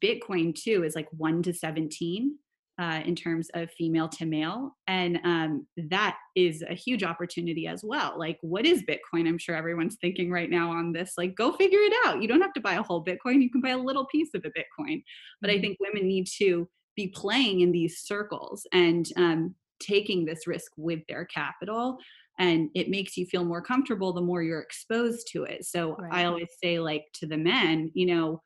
[0.03, 2.39] Bitcoin too is like one to 17
[2.79, 4.77] uh, in terms of female to male.
[4.87, 8.19] And um, that is a huge opportunity as well.
[8.19, 9.29] Like, what is Bitcoin?
[9.29, 11.15] I'm sure everyone's thinking right now on this.
[11.19, 12.23] Like, go figure it out.
[12.23, 14.45] You don't have to buy a whole Bitcoin, you can buy a little piece of
[14.45, 15.03] a Bitcoin.
[15.41, 15.61] But I Mhm.
[15.61, 21.01] think women need to be playing in these circles and um, taking this risk with
[21.09, 21.99] their capital.
[22.39, 25.67] And it makes you feel more comfortable the more you're exposed to it.
[25.67, 26.23] So Right.
[26.23, 28.43] I always say, like, to the men, you know,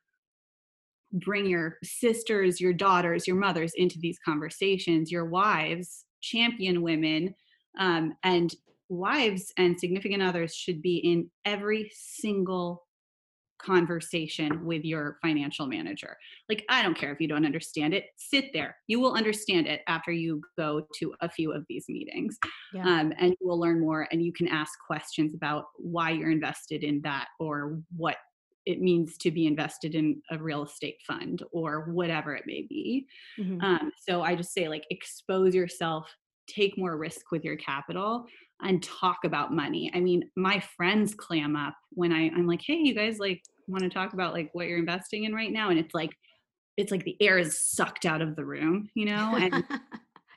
[1.17, 7.35] bring your sisters, your daughters, your mothers into these conversations, your wives, champion women,
[7.79, 8.55] um, and
[8.89, 12.87] wives and significant others should be in every single
[13.59, 16.17] conversation with your financial manager.
[16.49, 18.77] Like, I don't care if you don't understand it, sit there.
[18.87, 22.39] You will understand it after you go to a few of these meetings.
[22.75, 22.83] Yeah.
[22.83, 26.85] Um, and you will learn more and you can ask questions about why you're invested
[26.85, 28.17] in that or what
[28.67, 33.07] it means to be invested in a real estate fund or whatever it may be.
[33.39, 33.63] Mhm.
[33.63, 36.13] Um, so I just say, like, expose yourself,
[36.49, 38.27] take more risk with your capital,
[38.63, 39.91] and talk about money.
[39.95, 43.85] I mean, my friends clam up when I, I'm like, hey, you guys like want
[43.85, 45.71] to talk about like what you're investing in right now?
[45.71, 46.11] And it's like,
[46.77, 49.37] it's like the air is sucked out of the room, you know?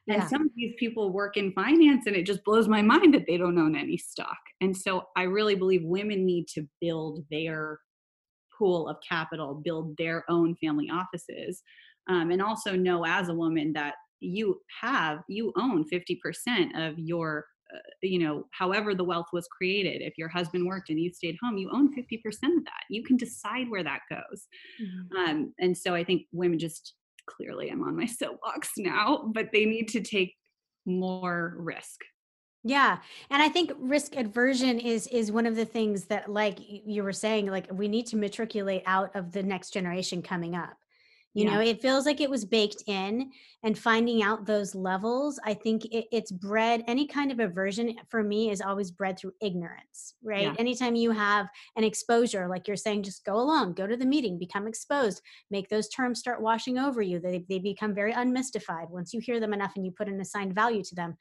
[0.10, 0.22] And yeah.
[0.22, 3.26] and some of these people work in finance and it just blows my mind that
[3.28, 4.38] they don't own any stock.
[4.60, 7.80] And so I really believe women need to build their
[8.60, 11.64] pool of capital, build their own family offices,
[12.10, 17.46] um, and also know as a woman that you have, you own 50% of your,
[17.74, 20.02] uh, you know, however the wealth was created.
[20.02, 22.84] If your husband worked and you stayed home, you own 50% of that.
[22.90, 24.48] You can decide where that goes.
[24.82, 25.16] Mhm.
[25.18, 26.96] Um, and so I think women just
[27.28, 30.36] clearly I'm on my soapbox now, but they need to take
[30.86, 32.02] more risk.
[32.64, 37.04] Yeah, and I think risk aversion is is one of the things that, like you
[37.04, 40.78] were saying, like we need to matriculate out of the next generation coming up.
[41.36, 41.46] You Yeah.
[41.46, 43.32] know, it feels like it was baked in,
[43.64, 46.84] and finding out those levels, I think it, it's bred.
[46.88, 50.52] Any kind of aversion for me is always bred through ignorance, right?
[50.52, 50.58] Yeah.
[50.58, 54.38] Anytime you have an exposure, like you're saying, just go along, go to the meeting,
[54.40, 57.20] become exposed, make those terms start washing over you.
[57.20, 60.56] They they become very unmystified once you hear them enough and you put an assigned
[60.56, 61.16] value to them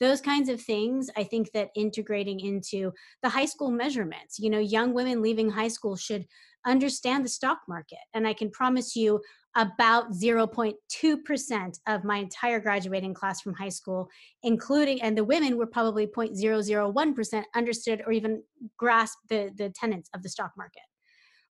[0.00, 4.58] those kinds of things i think that integrating into the high school measurements you know
[4.58, 6.26] young women leaving high school should
[6.66, 7.98] understand the stock market.
[8.14, 9.20] And i can promise you
[9.56, 14.08] about 0.2% of my entire graduating class from high school
[14.42, 18.42] including and the women were probably 0.001% understood or even
[18.76, 20.82] grasped the the tenets of the stock market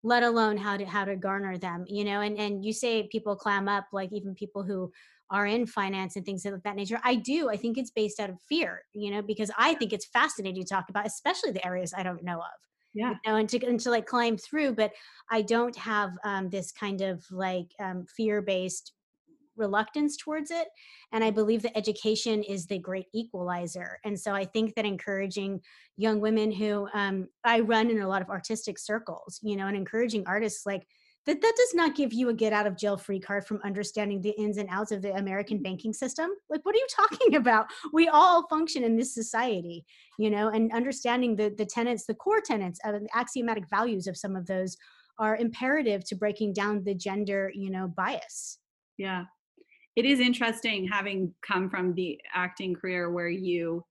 [0.04, 2.22] let alone how to how to garner them you know?
[2.22, 4.92] And and you say people clam up like even people who
[5.32, 8.30] are in finance and things of that nature i do i think it's based out
[8.30, 11.94] of fear you know because i think it's fascinating to talk about especially the areas
[11.96, 12.60] i don't know of
[12.94, 13.20] Yeah.
[13.26, 14.94] you know and to, and to like climb through but
[15.32, 18.94] i don't have um, this kind of like um, fear based
[19.56, 20.70] reluctance towards it
[21.12, 25.60] and i believe that education is the great equalizer and so i think that encouraging
[25.98, 29.76] young women who um, i run in a lot of artistic circles you know and
[29.76, 30.88] encouraging artists like
[31.30, 34.22] that that does not give you a get out of jail free card from understanding
[34.22, 36.30] the ins and outs of the american banking system?
[36.50, 37.68] Like what are you talking about?
[37.94, 39.86] We all function in this society
[40.18, 44.18] you know and understanding the the tenets the core tenets of the axiomatic values of
[44.18, 44.76] some of those
[45.18, 48.60] are imperative to breaking down the gender you know bias.
[48.98, 49.26] Yeah.
[49.96, 53.84] It is interesting having come from the acting career where you,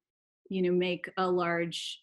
[0.49, 2.01] you know, make a large,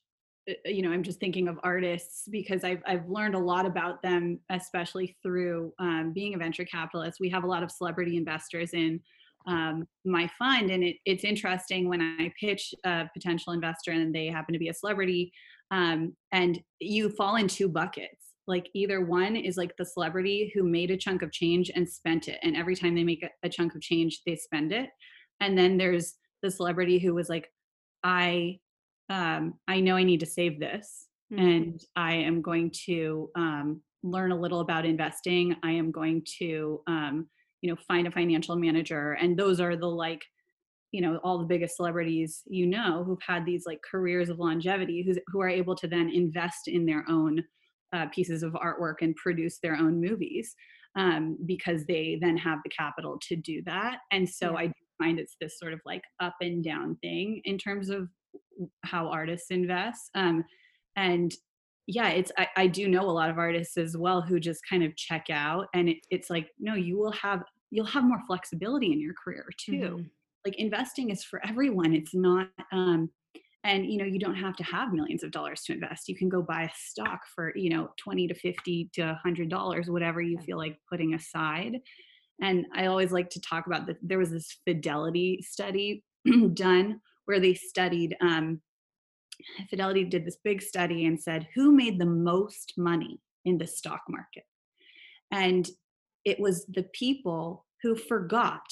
[0.66, 4.40] you know, I'm just thinking of artists because I've, I've learned a lot about them,
[4.50, 7.20] especially through um, being a venture capitalist.
[7.20, 9.00] We have a lot of celebrity investors in
[9.48, 10.72] um, my fund.
[10.72, 14.70] And it, it's interesting when I pitch a potential investor and they happen to be
[14.70, 15.32] a celebrity
[15.72, 20.64] um, and you fall in two buckets like either one is like the celebrity who
[20.64, 23.50] made a chunk of change and spent it and every time they make a, a
[23.50, 24.90] chunk of change they spend it
[25.40, 27.52] and then there's the celebrity who was like
[28.04, 28.58] i
[29.10, 31.40] um i know i need to save this Mhm.
[31.40, 36.82] and i am going to um learn a little about investing i am going to
[36.88, 37.28] um
[37.62, 40.24] you know find a financial manager and those are the like
[40.92, 45.02] you know all the biggest celebrities you know who've had these like careers of longevity
[45.04, 47.44] who's, who are able to then invest in their own
[47.94, 50.56] uh, pieces of artwork and produce their own movies
[50.98, 54.58] um, because they then have the capital to do that and so yeah.
[54.68, 54.72] i
[55.04, 58.08] find it's this sort of like up and down thing in terms of
[58.84, 60.44] how artists invest um,
[60.96, 61.34] and
[61.88, 64.84] yeah it's I, I, do know a lot of artists as well who just kind
[64.84, 68.92] of check out and it, it's like no you will have you'll have more flexibility
[68.92, 70.02] in your career too mm-hmm.
[70.46, 73.10] like investing is for everyone it's not um
[73.66, 76.30] and you know you don't have to have millions of dollars to invest you can
[76.30, 80.38] go buy a stock for you know 20 to 50 to 100 dollars whatever you
[80.40, 81.80] feel like putting aside
[82.42, 86.04] and i always like to talk about that there was this fidelity study
[86.54, 88.62] done where they studied um,
[89.70, 94.02] Fidelity did this big study and said who made the most money in the stock
[94.10, 94.44] market.
[95.32, 95.70] And
[96.24, 98.64] it was the people who forgot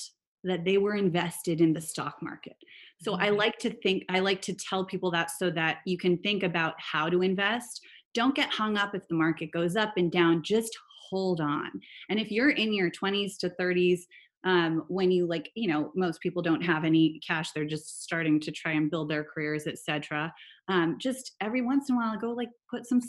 [0.43, 2.57] that they were invested in the stock market.
[3.01, 3.23] So mm-hmm.
[3.23, 6.43] I like to think, I like to tell people that so that you can think
[6.43, 7.81] about how to invest.
[8.13, 10.77] Don't get hung up if the market goes up and down, just
[11.09, 11.69] hold on.
[12.09, 14.01] And if you're in your 20s to 30s,
[14.45, 18.39] um, when you like you know most people don't have any cash they're just starting
[18.39, 20.33] to try and build their careers etc
[20.69, 23.01] um, just every once in a while go like put some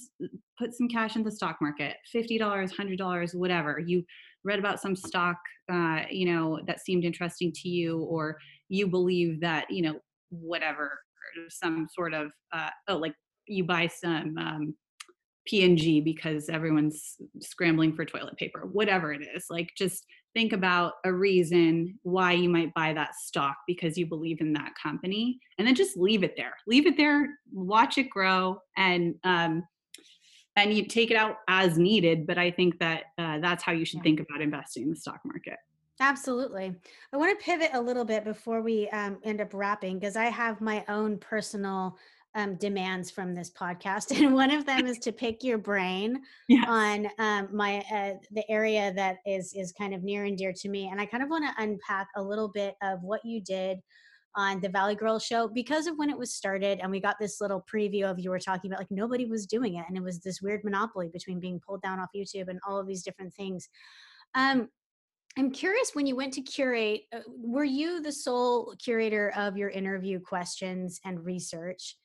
[0.58, 3.78] put some cash in the stock market $50 $100 whatever.
[3.78, 4.04] You
[4.44, 5.36] read about some stock
[5.72, 9.98] uh, you know that seemed interesting to you or you believe that you know
[10.30, 10.98] whatever
[11.48, 13.14] some sort of uh, oh like
[13.46, 14.74] you buy some um,
[15.46, 19.46] P&G because everyone's scrambling for toilet paper, whatever it is.
[19.50, 24.40] Like just think about a reason why you might buy that stock because you believe
[24.40, 26.54] in that company and then just leave it there.
[26.66, 29.62] Leave it there, watch it grow and um
[30.56, 33.84] and you take it out as needed, but I think that uh, that's how you
[33.84, 35.56] should think about investing in the stock market.
[36.00, 36.74] Absolutely.
[37.12, 40.26] I want to pivot a little bit before we um, end up wrapping because I
[40.26, 41.96] have my own personal
[42.34, 46.64] um, demands from this podcast, and one of them is to pick your brain yes.
[46.68, 50.68] on um, my uh, the area that is is kind of near and dear to
[50.68, 50.88] me.
[50.88, 53.80] And I kind of want to unpack a little bit of what you did
[54.36, 57.40] on the Valley Girl show because of when it was started, and we got this
[57.40, 60.20] little preview of you were talking about like nobody was doing it, and it was
[60.20, 63.68] this weird monopoly between being pulled down off YouTube and all of these different things.
[64.34, 64.68] Um,
[65.36, 69.68] I'm curious when you went to curate, uh, were you the sole curator of your
[69.68, 71.96] interview questions and research?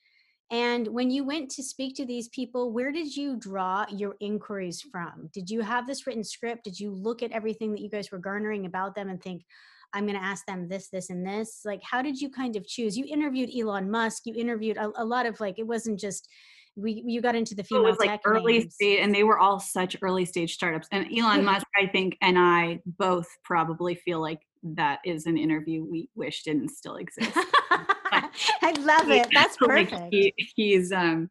[0.50, 4.80] And when you went to speak to these people, where did you draw your inquiries
[4.80, 5.28] from?
[5.32, 6.64] Did you have this written script?
[6.64, 9.44] Did you look at everything that you guys were garnering about them and think,
[9.92, 11.60] I'm going to ask them this, this, and this?
[11.64, 12.96] Like, how did you kind of choose?
[12.96, 14.22] You interviewed Elon Musk.
[14.24, 16.28] You interviewed a, a lot of like, it wasn't just
[16.76, 18.74] we you got into the female it was like early names.
[18.74, 22.38] stage and they were all such early stage startups and elon musk i think and
[22.38, 27.36] i both probably feel like that is an interview we wish didn't still exist
[28.62, 29.28] I love it.
[29.32, 29.92] That's perfect.
[29.92, 31.30] Like he, he's um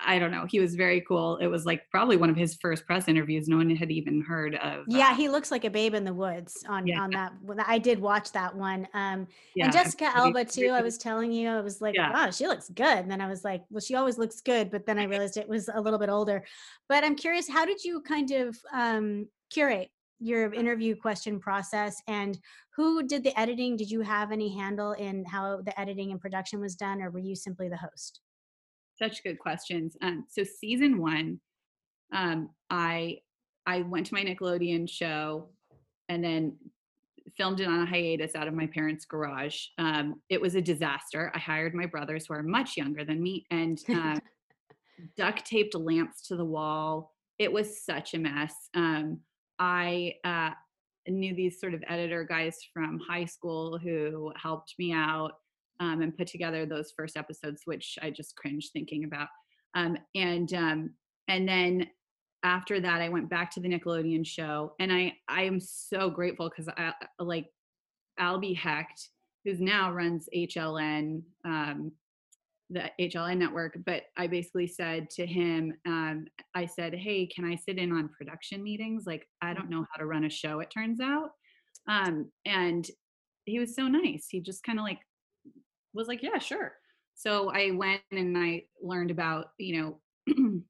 [0.00, 0.46] I don't know.
[0.48, 1.38] He was very cool.
[1.38, 3.48] It was like probably one of his first press interviews.
[3.48, 4.84] No one had even heard of.
[4.86, 7.00] Yeah, uh, he looks like a babe in the woods on yeah.
[7.00, 7.32] on that.
[7.66, 8.86] I did watch that one.
[8.94, 10.68] Um, yeah, and Jessica Alba too.
[10.68, 12.12] I was telling you, I was like, yeah.
[12.12, 12.98] wow, she looks good.
[12.98, 14.70] And then I was like, well, she always looks good.
[14.70, 16.44] But then I realized it was a little bit older.
[16.88, 22.38] But I'm curious, how did you kind of um, curate your interview question process and
[22.74, 23.76] who did the editing?
[23.76, 27.18] Did you have any handle in how the editing and production was done or were
[27.18, 28.20] you simply the host?
[28.98, 29.96] Such good questions.
[30.02, 31.40] Um, so season one
[32.12, 33.18] um, i
[33.66, 35.50] i went to my nickelodeon show
[36.08, 36.56] and then
[37.36, 39.66] filmed it on a hiatus out of my parents garage.
[39.78, 41.30] Um, it was a disaster.
[41.34, 44.18] I hired my brothers who are much younger than me and uh,
[45.16, 47.14] duct taped lamps to the wall.
[47.38, 48.54] It was such a mess.
[48.74, 49.20] Um,
[49.58, 50.50] I uh,
[51.06, 55.32] knew these sort of editor guys from high school who helped me out
[55.80, 59.28] um, and put together those first episodes, which I just cringe thinking about.
[59.74, 60.90] Um, and um,
[61.28, 61.86] and then
[62.42, 66.48] after that, I went back to the Nickelodeon show, and I I am so grateful
[66.48, 67.46] because I like
[68.18, 69.10] Albie Hecht,
[69.44, 71.92] who's now runs HLN um,
[72.70, 77.56] the HLN network, but I basically said to him, um, I said, Hey, can I
[77.56, 79.04] sit in on production meetings?
[79.06, 81.30] Like, I don't know how to run a show, it turns out.
[81.88, 82.86] Um, and
[83.46, 84.26] he was so nice.
[84.30, 84.98] He just kind of like
[85.94, 86.74] was like, Yeah, sure.
[87.14, 90.62] So I went and I learned about, you know,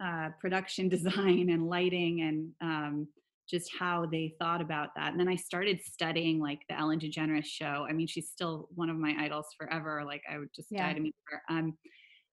[0.04, 3.08] uh, production design and lighting and um,
[3.48, 5.12] just how they thought about that.
[5.12, 7.86] And then I started studying like the Ellen DeGeneres show.
[7.88, 10.02] I mean, she's still one of my idols forever.
[10.04, 10.86] Like I would just yeah.
[10.86, 11.42] die to meet her.
[11.48, 11.76] Um,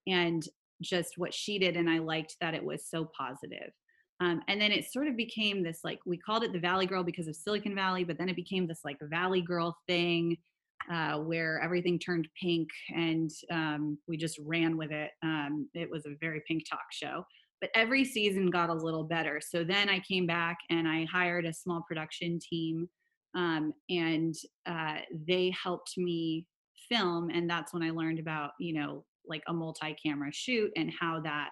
[0.07, 0.43] and
[0.81, 3.71] just what she did, and I liked that it was so positive.
[4.19, 7.03] Um, and then it sort of became this like we called it the Valley Girl
[7.03, 10.37] because of Silicon Valley, but then it became this like Valley Girl thing.
[10.91, 15.11] uh, where everything turned pink and um, we just ran with it.
[15.23, 17.25] Um, it was a very pink talk show.
[17.61, 19.39] But every season got a little better.
[19.41, 22.89] So then I came back and I hired a small production team,
[23.35, 24.35] um, and
[24.65, 24.97] uh,
[25.27, 26.45] they helped me
[26.89, 27.29] film.
[27.29, 31.21] And that's when I learned about, you know, like a multi camera shoot and how
[31.21, 31.49] that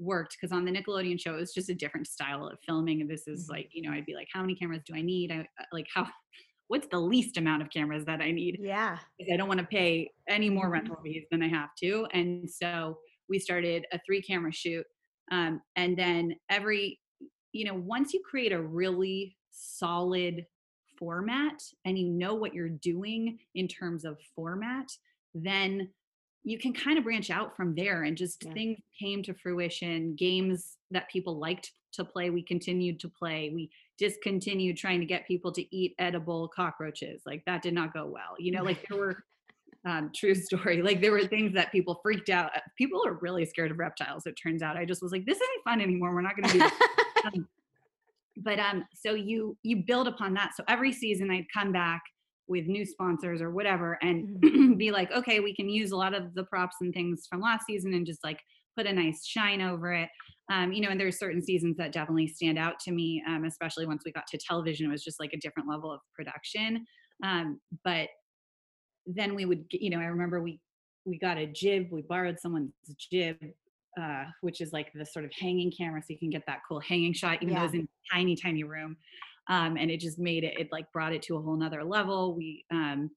[0.00, 3.10] worked because on the Nickelodeon show it was just a different style of filming and
[3.10, 3.52] this is mm-hmm.
[3.52, 5.86] like you know I'd be like how many cameras do I need I uh, like
[5.94, 6.06] how
[6.68, 8.98] what's the least amount of cameras that I need yeah
[9.32, 10.72] I don't want to pay any more mm-hmm.
[10.72, 14.86] rental fees than I have to and so we started a three camera shoot
[15.30, 16.98] um, and then every
[17.52, 20.46] you know once you create a really solid
[20.98, 24.86] format and you know what you're doing in terms of format
[25.34, 25.88] then
[26.42, 28.52] you can kind of branch out from there and just yeah.
[28.52, 33.70] things came to fruition games that people liked to play we continued to play we
[33.98, 38.34] discontinued trying to get people to eat edible cockroaches like that did not go well
[38.38, 39.24] you know like there were
[39.86, 40.82] um, true story.
[40.82, 44.34] Like there were things that people freaked out people are really scared of reptiles it
[44.42, 44.76] turns out.
[44.76, 46.14] I just was like this isn't fun anymore.
[46.14, 46.72] We're not going to do this.
[47.22, 47.46] Um,
[48.38, 50.52] but um so you you build upon that.
[50.56, 52.00] So every season i'd come back
[52.48, 54.72] with new sponsors or whatever and mm-hmm.
[54.78, 57.66] be like okay we can use a lot of the props and things from last
[57.66, 58.40] season and just like
[58.74, 60.08] put a nice shine over it.
[60.50, 63.84] Um, you know and there's certain seasons that definitely stand out to me um, especially
[63.84, 66.86] once we got to television it was just like a different level of production.
[67.22, 68.08] Um, but
[69.14, 70.60] then we would you know i remember we
[71.04, 72.72] we got a jib we borrowed someone's
[73.10, 73.36] jib
[74.00, 76.80] uh, which is like the sort of hanging camera so you can get that cool
[76.80, 77.58] hanging shot even yeah.
[77.58, 78.96] though it's in a tiny tiny room
[79.48, 82.36] um, and it just made it it like brought it to a whole nother level
[82.36, 83.10] we um,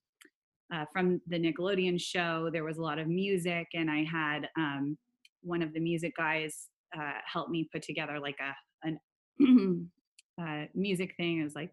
[0.73, 4.97] uh, from the nickelodeon show there was a lot of music and i had um,
[5.43, 8.99] one of the music guys uh, help me put together like a an
[10.41, 11.71] uh, music thing it was like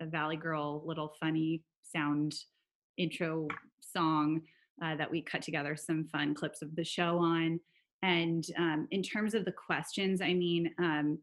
[0.00, 2.34] a valley girl little funny sound
[2.96, 3.48] intro
[3.80, 4.40] song
[4.82, 7.58] uh, that we cut together some fun clips of the show on
[8.02, 11.18] and um, in terms of the questions i mean um,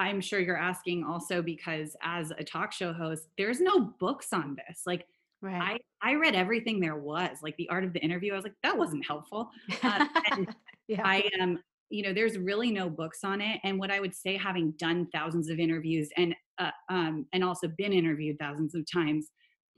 [0.00, 4.56] I'm sure you're asking also because as a talk show host, there's no books on
[4.56, 4.82] this.
[4.86, 5.06] Like
[5.42, 5.78] right.
[6.02, 8.32] I, I read everything there was, like the art of the interview.
[8.32, 9.50] I was like, that wasn't helpful.
[9.82, 10.06] Uh,
[10.88, 11.02] yeah.
[11.04, 11.58] I am, um,
[11.90, 13.60] you know, there's really no books on it.
[13.62, 17.68] And what I would say, having done thousands of interviews and uh, um, and also
[17.68, 19.28] been interviewed thousands of times,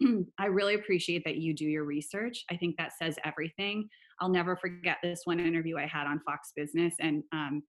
[0.39, 2.45] I really appreciate that you do your research.
[2.51, 3.89] I think that says everything.
[4.21, 7.63] I'll never forget this one interview I had on Fox Business, and um,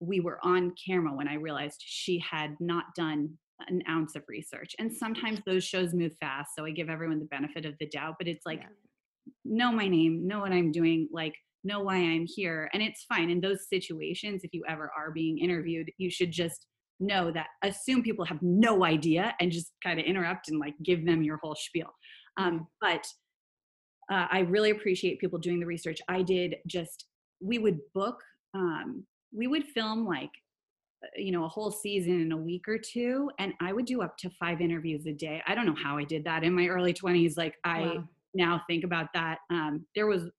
[0.00, 4.74] we were on camera when I realized she had not done an ounce of research.
[4.78, 6.50] And sometimes those shows move fast.
[6.56, 9.32] So I give everyone the benefit of the doubt, but it's like, yeah.
[9.44, 12.70] know my name, know what I'm doing, like, know why I'm here.
[12.72, 13.28] And it's fine.
[13.28, 16.66] In those situations, if you ever are being interviewed, you should just
[17.00, 21.04] know that assume people have no idea and just kind of interrupt and like give
[21.06, 21.88] them your whole spiel.
[22.36, 23.04] Um, but
[24.12, 26.00] uh, I really appreciate people doing the research.
[26.08, 27.06] I did just,
[27.40, 28.20] we would book
[28.54, 30.30] um, we would film like
[31.04, 34.02] uh, you know a whole season in a week or two and i would do
[34.02, 36.66] up to five interviews a day i don't know how i did that in my
[36.66, 38.04] early 20s like i wow.
[38.34, 40.30] now think about that um, there was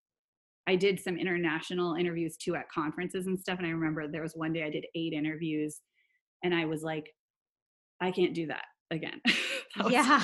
[0.67, 4.35] i did some international interviews too at conferences and stuff and i remember there was
[4.35, 5.79] one day i did eight interviews
[6.43, 7.13] and i was like
[8.01, 9.21] i can't do that again
[9.77, 10.23] that yeah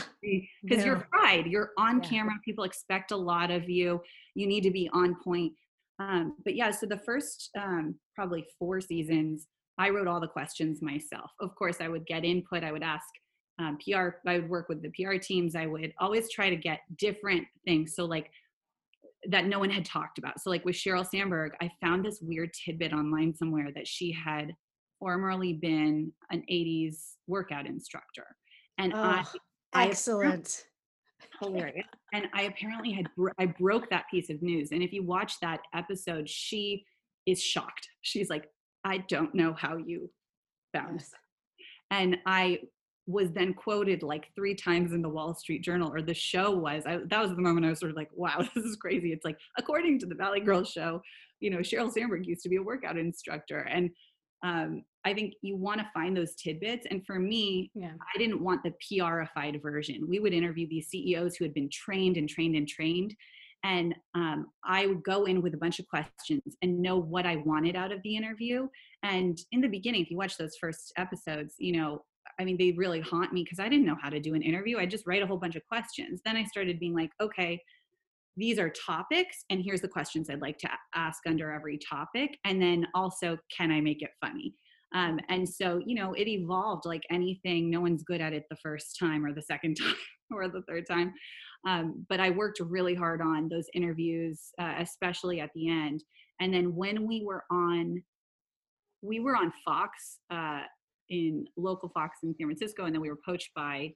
[0.64, 0.86] because yeah.
[0.86, 2.10] you're fried you're on yeah.
[2.10, 4.02] camera people expect a lot of you
[4.36, 5.54] you need to be on point
[6.00, 9.48] um, but yeah, so the first um, probably four seasons,
[9.78, 11.32] I wrote all the questions myself.
[11.40, 12.64] Of course, I would get input.
[12.64, 13.06] I would ask
[13.60, 14.10] um, PR.
[14.28, 15.56] I would work with the PR teams.
[15.56, 17.96] I would always try to get different things.
[17.96, 18.30] So like
[19.30, 20.40] that no one had talked about.
[20.40, 24.54] So like with Sheryl Sandberg, I found this weird tidbit online somewhere that she had
[25.00, 28.26] formerly been an 80s workout instructor.
[28.78, 29.34] And oh, I, ah,
[29.74, 30.66] I excellent
[31.42, 31.88] hilarious.
[32.14, 34.72] And I apparently had bro- I broke that piece of news.
[34.72, 36.86] And if you watch that episode, she
[37.26, 37.88] is shocked.
[38.02, 38.46] She's like,
[38.84, 40.10] I don't know how you
[40.74, 41.12] found yes.
[41.92, 42.60] And I
[43.06, 46.84] was then quoted like three times in the Wall Street Journal, or the show was.
[46.86, 49.24] I, that was the moment I was sort of like, "Wow, this is crazy." It's
[49.24, 51.02] like according to the Valley Girl show,
[51.40, 53.90] you know, Sheryl Sandberg used to be a workout instructor, and
[54.44, 56.86] um, I think you want to find those tidbits.
[56.90, 57.94] And for me, yeah.
[58.14, 60.08] I didn't want the PRified version.
[60.08, 63.16] We would interview these CEOs who had been trained and trained and trained.
[63.64, 67.38] And um, I would go in with a bunch of questions and know what I
[67.38, 68.68] wanted out of the interview.
[69.04, 72.04] And in the beginning, if you watch those first episodes, you know,
[72.40, 74.78] I mean, they really haunt me because I didn't know how to do an interview.
[74.78, 76.22] I just write a whole bunch of questions.
[76.24, 77.62] Then I started being like, okay,
[78.38, 82.62] these are topics and here's the questions i'd like to ask under every topic and
[82.62, 84.54] then also can i make it funny
[84.96, 88.56] um, and so you know it evolved like anything no one's good at it the
[88.58, 89.96] first time or the second time
[90.32, 91.14] or the third time.
[91.68, 96.04] Um, but I worked really hard on those interviews, uh, especially at the end.
[96.40, 98.02] And then when we were on,
[99.02, 100.62] we were on Fox uh,
[101.10, 103.92] in local Fox in San Francisco, and then we were poached by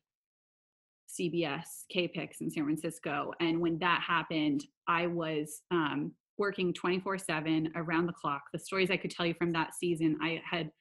[1.19, 3.31] CBS KPIX in San Francisco.
[3.39, 8.43] And when that happened, I was um, working 24 7 around the clock.
[8.53, 10.71] The stories I could tell you from that season, I had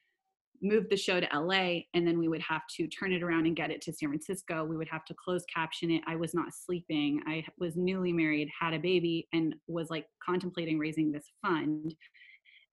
[0.61, 3.55] moved the show to LA and then we would have to turn it around and
[3.55, 4.63] get it to San Francisco.
[4.63, 6.03] We would have to close caption it.
[6.07, 7.21] I was not sleeping.
[7.27, 11.95] I was newly married, had a baby, and was like contemplating raising this fund.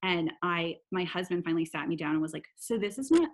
[0.03, 3.31] And I, my husband finally sat me down and was like, So this is not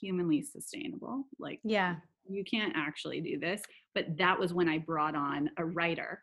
[0.00, 1.24] humanly sustainable.
[1.38, 1.96] Like, yeah,
[2.28, 3.62] you can't actually do this.
[3.94, 6.22] But that was when I brought on a writer.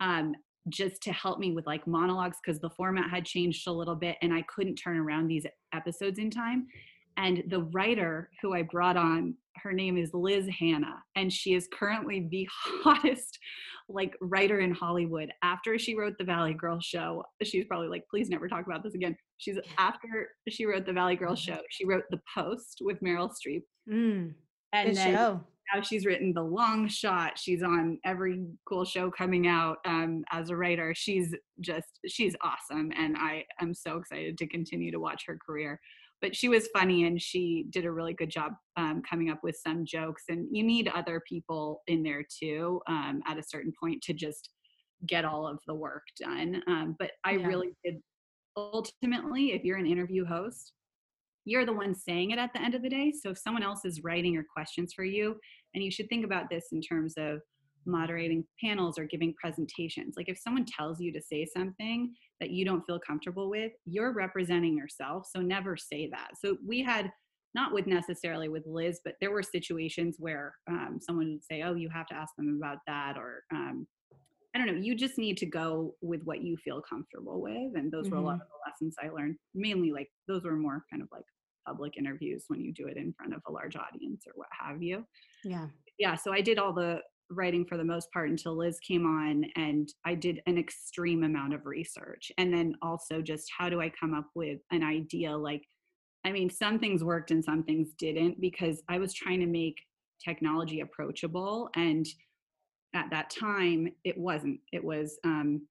[0.00, 0.34] Um,
[0.68, 4.16] just to help me with like monologues because the format had changed a little bit
[4.20, 6.66] and I couldn't turn around these episodes in time.
[7.16, 11.66] And the writer who I brought on, her name is Liz Hanna, and she is
[11.72, 12.46] currently the
[12.84, 13.38] hottest
[13.88, 15.32] like writer in Hollywood.
[15.42, 18.94] After she wrote the Valley Girl show, she's probably like, please never talk about this
[18.94, 19.16] again.
[19.38, 21.52] She's after she wrote the Valley Girl Mm-hmm.
[21.54, 23.62] show, she wrote The Post with Meryl Streep.
[23.90, 24.32] mm,
[24.72, 25.40] And then show.
[25.74, 27.38] now she's written The Long Shot.
[27.38, 30.94] She's on every cool show coming out um, as a writer.
[30.94, 32.92] She's just, she's awesome.
[32.96, 35.80] And I am so excited to continue to watch her career.
[36.22, 39.56] But she was funny and she did a really good job um, coming up with
[39.56, 40.24] some jokes.
[40.28, 44.50] And you need other people in there too um, at a certain point to just
[45.06, 46.62] get all of the work done.
[46.66, 47.46] Um, but I Yeah.
[47.46, 47.96] really did
[48.56, 50.72] ultimately, if you're an interview host,
[51.44, 53.12] you're the one saying it at the end of the day.
[53.12, 55.36] So if someone else is writing your questions for you,
[55.74, 57.40] and you should think about this in terms of
[57.86, 60.14] moderating panels or giving presentations.
[60.16, 64.12] Like if someone tells you to say something that you don't feel comfortable with, you're
[64.12, 65.26] representing yourself.
[65.34, 66.32] So never say that.
[66.42, 67.10] So we had
[67.54, 71.74] not with necessarily with Liz, but there were situations where um, someone would say, "Oh,
[71.74, 73.86] you have to ask them about that," or um,
[74.54, 74.82] I don't know.
[74.82, 78.20] You just need to go with what you feel comfortable with, and those were a
[78.20, 78.42] lot mm-hmm.
[78.42, 79.36] of the lessons I learned.
[79.54, 81.24] Mainly, like those were more kind of like
[81.66, 84.82] public interviews when you do it in front of a large audience or what have
[84.82, 85.04] you.
[85.44, 85.66] Yeah.
[85.98, 89.44] Yeah, so I did all the writing for the most part until Liz came on,
[89.54, 93.90] and I did an extreme amount of research, and then also just how do I
[93.90, 95.62] come up with an idea like
[96.24, 99.76] I mean, some things worked and some things didn't because I was trying to make
[100.22, 101.70] technology approachable.
[101.76, 102.06] And
[102.94, 104.60] at that time, it wasn't.
[104.72, 105.66] It was, um,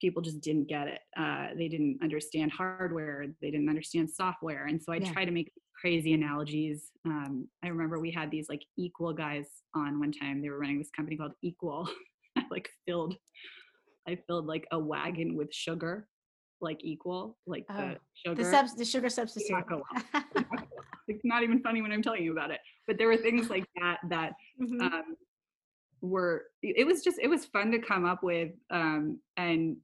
[0.00, 1.00] people just didn't get it.
[1.16, 4.66] Uh, they didn't understand hardware, they didn't understand software.
[4.66, 5.12] And so I Yeah.
[5.12, 6.90] tried to make crazy analogies.
[7.04, 10.40] Um, I remember we had these like equal guys on one time.
[10.40, 11.88] They were running this company called Equal.
[12.36, 13.16] I like filled,
[14.06, 16.08] I filled like a wagon with sugar,
[16.60, 18.42] like equal, like Oh, the sugar.
[18.42, 19.64] The the sugar substitute.
[21.08, 22.60] it's not even funny when I'm telling you about it.
[22.86, 24.80] But there were things like that that Mhm.
[24.82, 25.15] um,
[26.00, 26.44] were.
[26.62, 29.76] It was just it was fun to come up with, um, and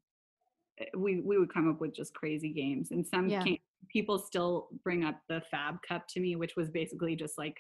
[0.79, 2.91] eh, we we would come up with just crazy games.
[2.91, 3.43] And some Yeah.
[3.45, 7.57] ca- people still bring up the Fab Cup to me, which was basically just like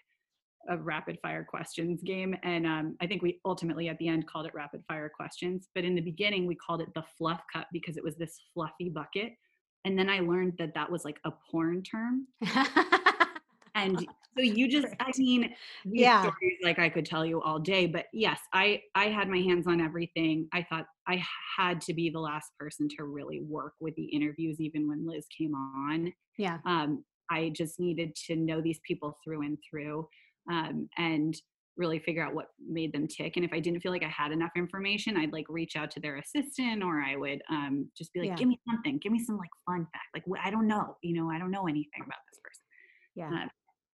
[0.69, 2.37] a rapid fire questions game.
[2.45, 5.69] And um, I think we ultimately at the end called it rapid fire questions.
[5.75, 8.89] But in the beginning, we called it the Fluff Cup because it was this fluffy
[8.89, 9.33] bucket.
[9.85, 12.29] And then I learned that that was like a porn term.
[13.85, 13.99] And
[14.37, 15.55] so you just, I mean,
[15.85, 16.21] Yeah.
[16.21, 19.67] stories like I could tell you all day, but yes, I I had my hands
[19.67, 20.49] on everything.
[20.53, 21.23] I thought I
[21.57, 25.27] had to be the last person to really work with the interviews, even when Liz
[25.37, 26.13] came on.
[26.39, 26.59] yeah.
[26.67, 30.09] Um, I just needed to know these people through and through,
[30.51, 31.35] um, and
[31.79, 33.37] really figure out what made them tick.
[33.37, 36.01] And if I didn't feel like I had enough information, I'd like reach out to
[36.01, 38.37] their assistant, or I would um, just be like, Yeah.
[38.37, 38.99] "Give me something.
[38.99, 40.09] Give me some like fun fact.
[40.15, 42.65] Like wh- I don't know, you know, I don't know anything about this person."
[43.15, 43.45] Yeah.
[43.45, 43.49] Uh,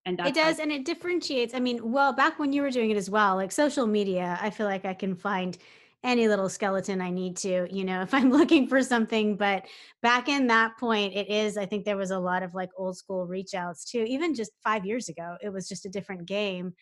[0.05, 2.91] and it how- does and it differentiates i mean well back when you were doing
[2.91, 5.57] it as well like social media i feel like i can find
[6.03, 9.65] any little skeleton i need to you know if i'm looking for something but
[10.01, 12.97] back in that point it is i think there was a lot of like old
[12.97, 16.73] school reach outs too even just five years ago it was just a different game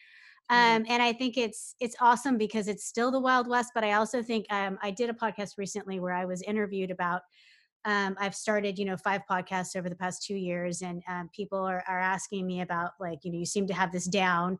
[0.52, 0.56] Mhm.
[0.78, 3.94] um, and i think it's it's awesome because it's still the wild west but i
[3.94, 7.24] also think um, i did a podcast recently where i was interviewed about
[7.86, 11.60] um, I've started, you know, five podcasts over the past two years, and um, people
[11.60, 14.58] are, are asking me about, like, you know, you seem to have this down,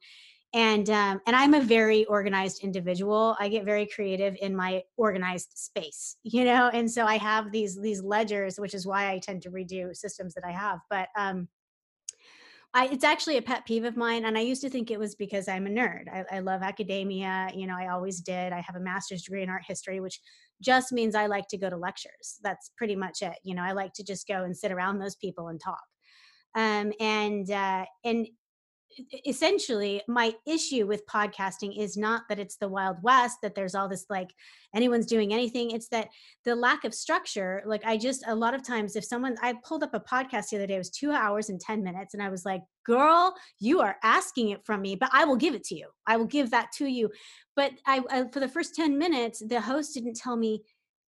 [0.54, 3.36] and um, and I'm a very organized individual.
[3.40, 7.80] I get very creative in my organized space, you know, and so I have these
[7.80, 10.80] these ledgers, which is why I tend to redo systems that I have.
[10.90, 11.50] But um,
[12.74, 15.16] I, it's actually a pet peeve of mine, and I used to think it was
[15.16, 16.08] because I'm a nerd.
[16.12, 18.54] I, I love academia, you know, I always did.
[18.54, 20.20] I have a master's degree in art history, which
[20.62, 22.40] just means I like to go to lectures.
[22.44, 23.38] That's pretty much it.
[23.44, 25.84] You know, I like to just go and sit around those people and talk.
[26.56, 28.28] Um, and uh, and
[29.26, 33.88] essentially my issue with podcasting is not that it's the wild west that there's all
[33.88, 34.32] this like
[34.76, 35.72] anyone's doing anything.
[35.72, 36.10] It's that
[36.46, 37.64] the lack of structure.
[37.66, 40.58] Like i just a lot of times if someone i pulled up a podcast the
[40.58, 43.82] other day it was two hours and 10 minutes and i was like girl you
[43.82, 45.88] are asking it from me but i will give it to you.
[46.06, 47.10] I will give that to you.
[47.56, 50.64] But i, I for the first 10 minutes the host didn't tell me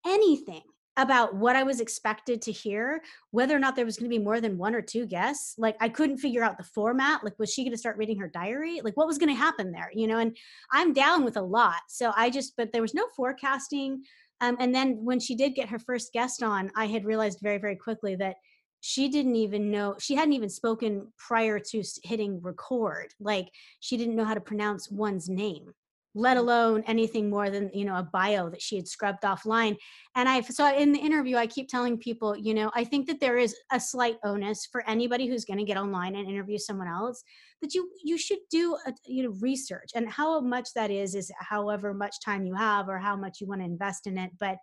[0.06, 0.62] anything
[0.98, 4.22] about what I was expected to hear, whether or not there was going to be
[4.22, 5.54] more than one or two guests.
[5.56, 7.22] Like I couldn't figure out the format.
[7.22, 8.80] Like, was she going to start reading her diary?
[8.82, 9.90] Like, what was going to happen there?
[9.94, 10.36] You know, and
[10.72, 11.80] I'm down with a lot.
[11.88, 14.02] So I just, but there was no forecasting.
[14.40, 17.58] Um, and then when she did get her first guest on, I had realized very,
[17.58, 18.36] very quickly that
[18.80, 23.48] she didn't even know she hadn't even spoken prior to hitting record like
[23.80, 25.72] she didn't know how to pronounce one's name
[26.14, 26.40] let mm.
[26.40, 29.76] alone anything more than you know a bio that she had scrubbed offline
[30.14, 33.20] and i so in the interview i keep telling people you know i think that
[33.20, 36.88] there is a slight onus for anybody who's going to get online and interview someone
[36.88, 37.22] else
[37.60, 41.30] that you you should do a, you know research and how much that is is
[41.38, 44.56] however much time you have or how much you want to invest in it but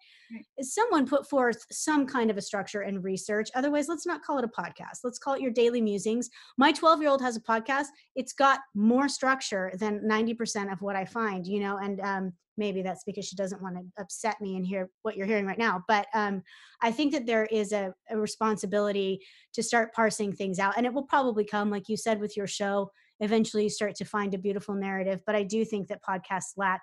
[0.61, 4.45] someone put forth some kind of a structure and research otherwise let's not call it
[4.45, 6.29] a podcast let's call it your daily musings.
[6.57, 10.95] My 12 year old has a podcast it's got more structure than 90% of what
[10.95, 14.55] i find you know and um, maybe that's because she doesn't want to upset me
[14.55, 16.41] and hear what you're hearing right now but um,
[16.81, 19.19] i think that there is a, a, responsibility
[19.53, 22.47] to start parsing things out and it will probably come like you said with your
[22.47, 22.89] show
[23.19, 26.81] eventually you start to find a beautiful narrative but i do think that podcasts lack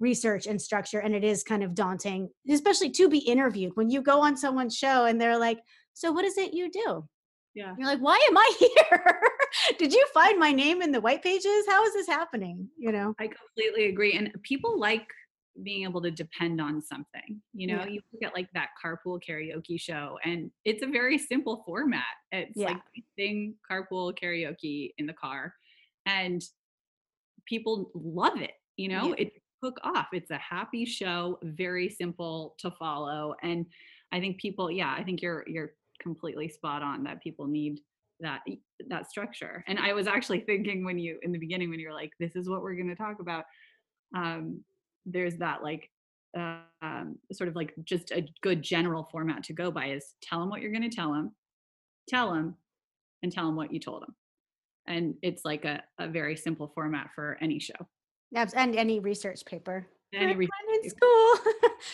[0.00, 3.72] research and structure and it is kind of daunting especially to be interviewed.
[3.74, 5.58] When you go on someone's show and they're like
[5.94, 7.04] so what is it you do?
[7.54, 7.74] Yeah.
[7.76, 9.20] You're like why am i here
[9.78, 11.64] did you find my name in the white pages?
[11.68, 12.68] How is this happening?
[12.76, 13.14] You know?
[13.18, 15.06] I completely agree and people like
[15.62, 17.78] being able to depend on something you know?
[17.78, 17.86] Yeah.
[17.86, 22.04] you look at like that carpool karaoke show and it's a very simple format.
[22.32, 22.68] It's yeah.
[22.68, 22.82] like
[23.18, 25.54] sing carpool karaoke in the car
[26.06, 26.42] and
[27.46, 29.08] people love it you know?
[29.08, 29.26] Yeah.
[29.26, 30.06] it hook off.
[30.12, 33.66] It's a happy show very simple to follow and
[34.12, 37.80] i think people yeah i think you're you're completely spot on that people need
[38.20, 38.40] that
[38.88, 42.10] that structure and i was actually thinking when you in the beginning when you're like
[42.18, 43.44] this is what we're going to talk about
[44.16, 44.60] um
[45.06, 45.90] there's that like
[46.38, 50.40] uh, um sort of like just a good general format to go by is tell
[50.40, 51.32] them what you're going to tell them
[52.08, 52.54] tell them
[53.22, 54.14] and tell them what you told them
[54.88, 57.74] and it's like a, a very simple format for any show.
[58.30, 59.86] Yes, and any research paper.
[60.14, 60.50] Any research
[60.82, 61.34] in school.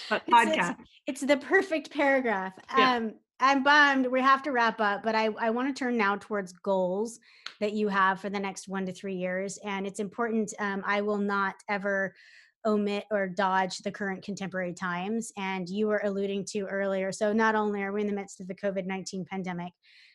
[0.09, 2.55] Podcast it's, it's, the perfect paragraph.
[2.77, 2.95] Yeah.
[2.95, 4.07] um I'm bummed.
[4.07, 7.18] We have to wrap up, but I, I want to turn now towards goals
[7.61, 9.59] that you have for the next one to three years.
[9.64, 10.53] And it's important.
[10.59, 12.14] Um, I will not ever
[12.66, 15.32] omit or dodge the current contemporary times.
[15.37, 17.12] And you were alluding to earlier.
[17.12, 19.72] So not only are we in the midst of the COVID 19 pandemic,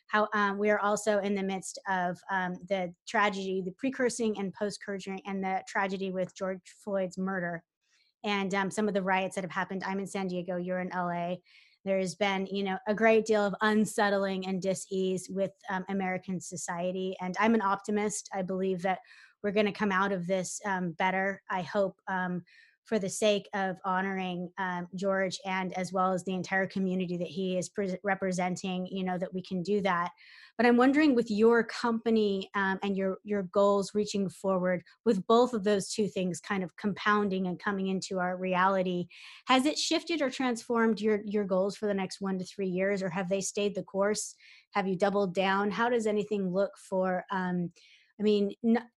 [0.07, 4.53] how um, we are also in the midst of um, the tragedy, the precursing and
[4.53, 7.63] post perjury, and the tragedy with George Floyd's murder,
[8.23, 9.83] and um, some of the riots that have happened.
[9.85, 10.57] I'm in San Diego.
[10.57, 11.35] You're in LA
[11.89, 17.15] there's been you know a great deal of unsettling and dis-ease with um, american society
[17.19, 18.29] and i'm an optimist.
[18.31, 18.99] I believe that
[19.41, 22.43] we're going to come out of this um, better i hope um,
[22.89, 27.27] for the sake of honoring um, George and as well as the entire community that
[27.27, 30.09] he is pre- representing, you know, that we can do that.
[30.57, 35.53] But I'm wondering with your company um, and your your goals reaching forward, with both
[35.53, 39.05] of those two things kind of compounding and coming into our reality,
[39.45, 43.03] has it shifted or transformed your your goals for the next one to three years,
[43.03, 44.35] or have they stayed the course?
[44.71, 45.71] Have you doubled down?
[45.71, 47.23] How does anything look for?
[47.31, 47.71] Um,
[48.19, 48.53] I mean,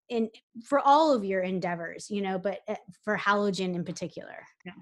[0.08, 0.28] in
[0.64, 4.44] for all of your endeavors, you know, but eh, for halogen in particular.
[4.64, 4.72] Yeah.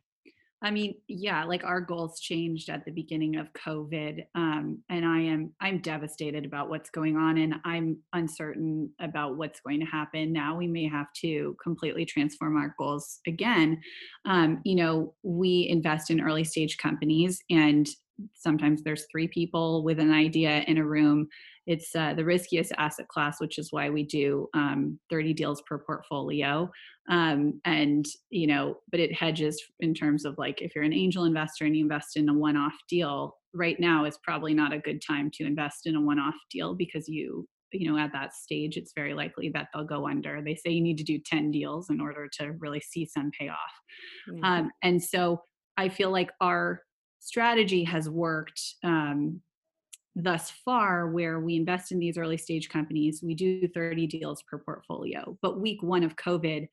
[0.61, 4.25] I mean, yeah, like our goals changed at the beginning of COVID.
[4.35, 9.61] Um, and I am I'm devastated about what's going on and I'm uncertain about what's
[9.61, 10.33] going to happen.
[10.33, 13.81] Now we may have to completely transform our goals again.
[14.25, 17.89] Um, you know, we invest in early stage companies and
[18.35, 21.29] sometimes there's three people with an idea in a room
[21.69, 25.79] it's uh, the riskiest asset class, which is why we do um, 30 deals per
[25.79, 26.71] portfolio.
[27.11, 31.25] Um, and, you know, but it hedges in terms of like if you're an angel
[31.25, 34.79] investor and you invest in a one off deal, right now is probably not a
[34.79, 38.33] good time to invest in a one off deal because you, you know, at that
[38.33, 40.41] stage, it's very likely that they'll go under.
[40.43, 43.57] They say you need to do 10 deals in order to really see some payoff.
[44.31, 44.43] Mm-hmm.
[44.43, 45.43] Um, and so
[45.77, 46.81] I feel like our
[47.21, 49.43] strategy has worked um,
[50.17, 54.59] thus far where we invest in these early stage companies we do 30 deals per
[54.59, 55.37] portfolio.
[55.43, 56.69] But week one of covid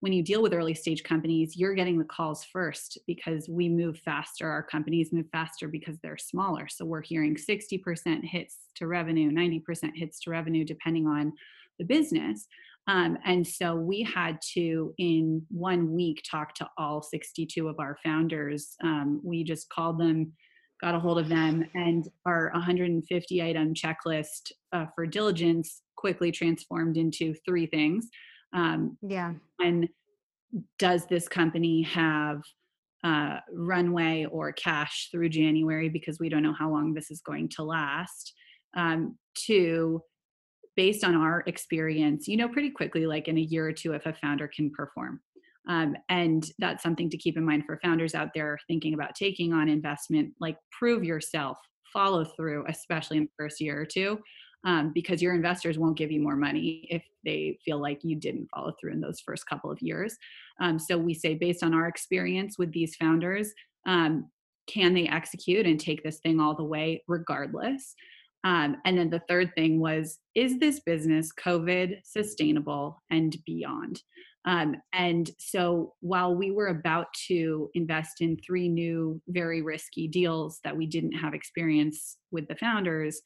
[0.00, 3.98] when you deal with early stage companies you're getting the calls first because we move
[3.98, 6.68] faster our companies move faster because they're smaller.
[6.68, 11.32] So we're hearing 60% hits to revenue 90% hits to revenue depending on
[11.78, 12.46] the business.
[12.86, 17.96] Um, and so we had to, in one week, talk to all 62 of our
[18.02, 18.74] founders.
[18.82, 20.32] Um, we just called them,
[20.80, 26.96] got a hold of them, and our 150 item checklist uh, for diligence quickly transformed
[26.96, 28.08] into three things.
[28.52, 29.34] Um, yeah.
[29.60, 29.88] And
[30.78, 32.42] does this company have
[33.04, 37.48] uh, runway or cash through January because we don't know how long this is going
[37.50, 38.32] to last?
[38.76, 40.02] Um, two,
[40.76, 44.06] based on our experience, you know pretty quickly, like in a year or two, if
[44.06, 45.20] a founder can perform.
[45.70, 49.52] Um, and that's something to keep in mind for founders out there thinking about taking
[49.52, 50.34] on investment.
[50.40, 51.58] Like, prove yourself,
[51.92, 54.18] follow through, especially in the first year or two,
[54.64, 58.48] um, because your investors won't give you more money if they feel like you didn't
[58.52, 60.16] follow through in those first couple of years.
[60.60, 63.52] Um, so, we say, based on our experience with these founders,
[63.86, 64.28] um,
[64.66, 67.94] can they execute and take this thing all the way regardless?
[68.42, 74.02] Um, and then the third thing was, is this business COVID sustainable and beyond?
[74.46, 80.60] Um, and so while we were about to invest in three new, very risky deals
[80.64, 83.20] that we didn't have experience with the founders,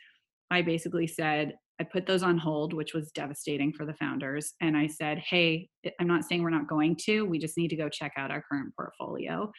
[0.51, 4.55] I basically said, I put those on hold, which was devastating for the founders.
[4.61, 5.69] And I said, hey,
[6.01, 8.45] I'm not saying we're not going to, we just need to go check out our
[8.49, 9.51] current portfolio.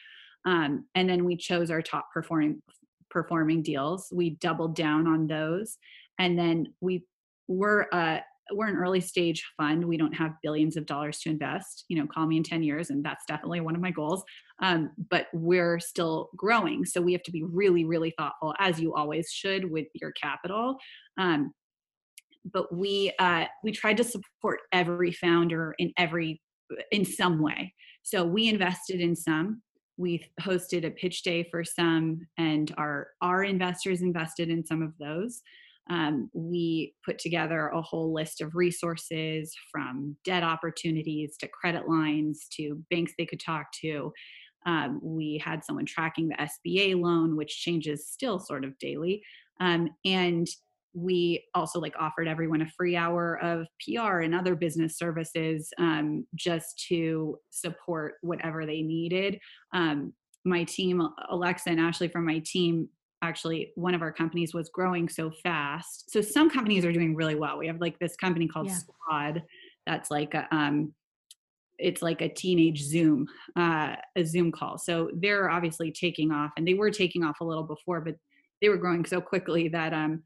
[0.46, 2.62] Um, and then we chose our top performing
[3.10, 4.08] performing deals.
[4.12, 5.78] We doubled down on those.
[6.18, 7.04] And then we
[7.48, 8.18] were uh,
[8.52, 9.84] we're an early stage fund.
[9.84, 11.84] We don't have billions of dollars to invest.
[11.88, 14.22] You know, call me in 10 years, and that's definitely one of my goals.
[14.62, 16.84] Um, but we're still growing.
[16.84, 20.76] So we have to be really, really thoughtful, as you always should with your capital.
[21.18, 21.52] Um,
[22.52, 26.40] but we uh, we tried to support every founder in every
[26.92, 27.74] in some way.
[28.02, 29.62] So we invested in some
[29.96, 34.92] we hosted a pitch day for some and our our investors invested in some of
[34.98, 35.40] those
[35.88, 42.46] um, we put together a whole list of resources from debt opportunities to credit lines
[42.52, 44.12] to banks they could talk to
[44.66, 49.22] um, we had someone tracking the sba loan which changes still sort of daily
[49.60, 50.48] um, and
[50.96, 56.26] we also like offered everyone a free hour of PR and other business services um,
[56.34, 59.38] just to support whatever they needed.
[59.74, 60.14] Um,
[60.46, 62.88] my team, Alexa and Ashley from my team,
[63.26, 66.10] actually one of our companies was growing so fast.
[66.10, 67.58] So some companies are doing really well.
[67.58, 68.74] We have like this company called yeah.
[68.74, 69.42] Squad
[69.86, 70.92] that's like a, um,
[71.78, 74.78] it's like a teenage Zoom, uh, a Zoom call.
[74.78, 78.14] So they're obviously taking off, and they were taking off a little before, but
[78.60, 80.22] they were growing so quickly that um,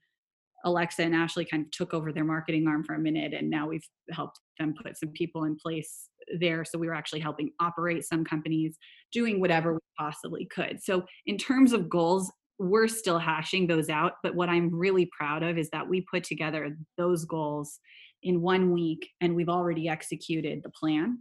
[0.64, 3.68] Alexa and Ashley kind of took over their marketing arm for a minute, and now
[3.68, 6.64] we've helped them put some people in place there.
[6.64, 8.76] So we were actually helping operate some companies,
[9.12, 10.80] doing whatever we possibly could.
[10.82, 12.30] So, in terms of goals,
[12.60, 14.12] we're still hashing those out.
[14.22, 17.80] But what I'm really proud of is that we put together those goals
[18.22, 21.18] in one week, and we've already executed the plan.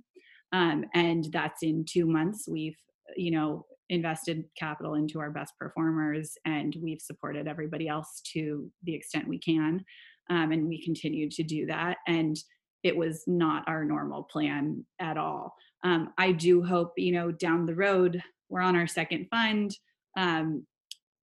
[0.51, 2.45] Um, and that's in two months.
[2.47, 2.75] We've
[3.15, 8.93] you know invested capital into our best performers and we've supported everybody else to the
[8.93, 9.83] extent we can
[10.29, 12.37] um, and we continue to do that and
[12.83, 17.65] it was not our normal plan at all um, i do hope you know down
[17.65, 19.75] the road we're on our second fund
[20.17, 20.63] um,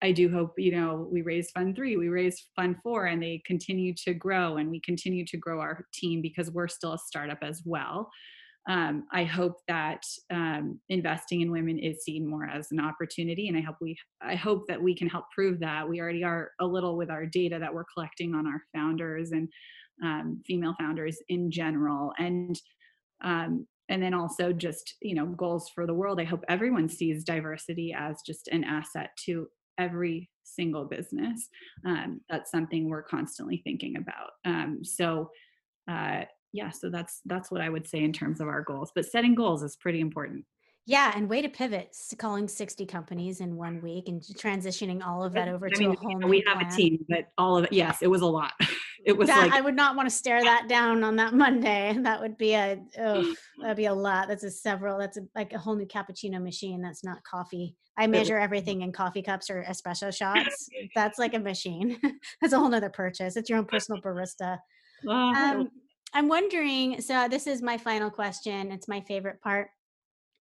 [0.01, 3.41] i do hope you know we raise fund three we raise fund four and they
[3.45, 7.39] continue to grow and we continue to grow our team because we're still a startup
[7.41, 8.09] as well
[8.67, 13.55] um, I hope that um, investing in women is seen more as an opportunity, and
[13.55, 15.87] I hope we I hope that we can help prove that.
[15.87, 19.47] We already are a little with our data that we're collecting on our founders and
[20.03, 22.59] um, female founders in general, and
[23.23, 26.19] um, and then also just you know goals for the world.
[26.19, 31.47] I hope everyone sees diversity as just an asset to every single business.
[31.85, 34.31] Um, that's something we're constantly thinking about.
[34.45, 35.31] Um, so.
[35.87, 36.23] Uh,
[36.55, 39.35] yeah so that's that's what i would say in terms of our goals but setting
[39.35, 40.43] goals is pretty important
[40.85, 45.33] yeah and way to pivot calling 60 companies in one week and transitioning all of
[45.33, 46.71] that over I to mean, a whole we have plan.
[46.71, 48.53] a team but all of it yes it was a lot
[49.05, 51.95] it was that, like i would not want to stare that down on that monday.
[52.01, 54.27] That would be a oh that'd be a lot.
[54.27, 57.75] That's a several that's a, like a whole new cappuccino machine that's not coffee.
[57.97, 60.69] I measure everything in coffee cups or espresso shots.
[60.95, 61.97] That's like a machine.
[62.41, 63.37] That's a whole nother purchase.
[63.37, 64.57] It's your own personal barista.
[65.07, 65.69] Um,
[66.13, 66.99] I'm wondering.
[66.99, 68.71] So this is my final question.
[68.71, 69.69] It's my favorite part.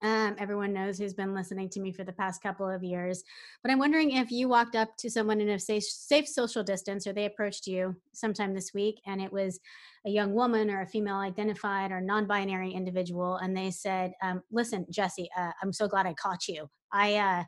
[0.05, 3.25] Um, everyone knows who's been listening to me for the past couple of years.
[3.63, 7.07] But I'm wondering if you walked up to someone in a safe, safe social distance,
[7.07, 9.59] or they approached you sometime this week, and it was
[10.07, 14.85] a young woman or a female identified or non-binary individual, and they said, um, "Listen,
[14.91, 16.69] Jesse, uh, I'm so glad I caught you.
[16.93, 17.45] I." Uh,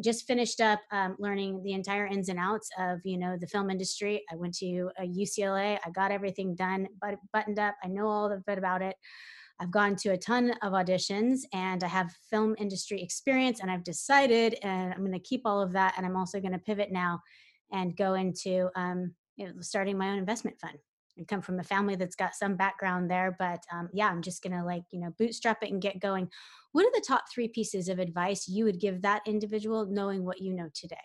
[0.00, 3.68] just finished up um, learning the entire ins and outs of you know the film
[3.68, 4.22] industry.
[4.30, 5.76] I went to UCLA.
[5.84, 7.74] I got everything done, but buttoned up.
[7.82, 8.94] I know all the bit about it.
[9.60, 13.84] I've gone to a ton of auditions and I have film industry experience and I've
[13.84, 16.92] decided and I'm going to keep all of that and I'm also going to pivot
[16.92, 17.20] now
[17.72, 20.78] and go into um, you know, starting my own investment fund.
[21.16, 24.40] And come from a family that's got some background there but um, yeah i'm just
[24.40, 26.30] gonna like you know bootstrap it and get going.
[26.70, 30.40] What are the top three pieces of advice you would give that individual knowing what
[30.40, 30.96] you know today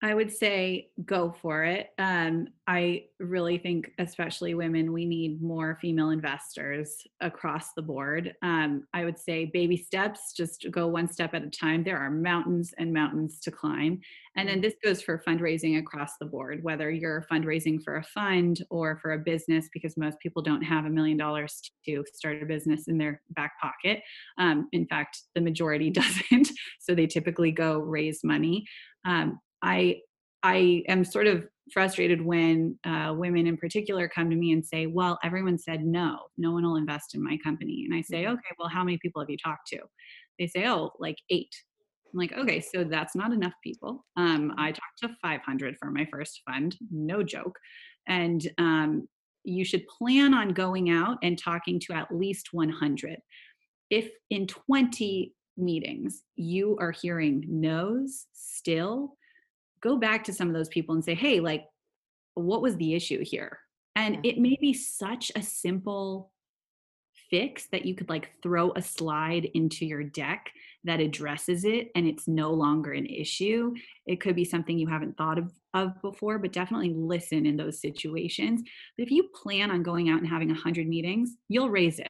[0.00, 1.88] I would say go for it.
[1.98, 8.36] Um, I really think, especially women, we need more female investors across the board.
[8.42, 11.82] Um, I would say baby steps, just go one step at a time.
[11.82, 14.00] There are mountains and mountains to climb.
[14.36, 14.62] And then mm.
[14.62, 19.14] this goes for fundraising across the board, whether you're fundraising for a fund or for
[19.14, 22.98] a business, because most people don't have a million dollars to start a business in
[22.98, 24.02] their back pocket.
[24.38, 26.50] Um, in fact, the majority doesn't.
[26.78, 28.64] So they typically go raise money.
[29.04, 30.00] Um, I
[30.42, 34.86] I am sort of frustrated when uh, women in particular come to me and say,
[34.86, 36.18] "Well, everyone said no.
[36.36, 38.34] No one will invest in my company." And I say, mm-hmm.
[38.34, 39.80] "Okay, well, how many people have you talked to?"
[40.38, 41.54] They say, "Oh, like eight.
[42.12, 46.06] I'm like, "Okay, so that's not enough people." Um, I talked to 500 for my
[46.10, 47.58] first fund, no joke,
[48.06, 49.08] and um,
[49.44, 53.18] you should plan on going out and talking to at least 100.
[53.90, 59.16] If in 20 meetings you are hearing no's still
[59.80, 61.64] go back to some of those people and say, hey, like,
[62.34, 63.58] what was the issue here?
[63.96, 64.32] And yeah.
[64.32, 66.30] it may be such a simple
[67.30, 70.50] fix that you could like throw a slide into your deck
[70.84, 73.74] that addresses it and it's no longer an issue.
[74.06, 77.80] It could be something you haven't thought of, of before, but definitely listen in those
[77.80, 78.62] situations.
[78.96, 82.08] But if you plan on going out and having 100 meetings, you'll raise it.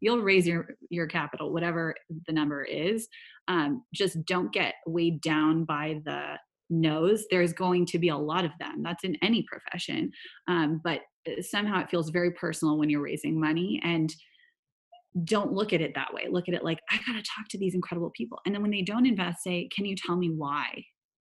[0.00, 1.94] You'll raise your your capital, whatever
[2.26, 3.08] the number is.
[3.48, 6.36] Um, just don't get weighed down by the
[6.70, 10.10] knows there's going to be a lot of them that's in any profession
[10.48, 14.14] um, but uh, somehow it feels very personal when you're raising money and
[15.24, 17.74] don't look at it that way look at it like i gotta talk to these
[17.74, 20.66] incredible people and then when they don't invest say can you tell me why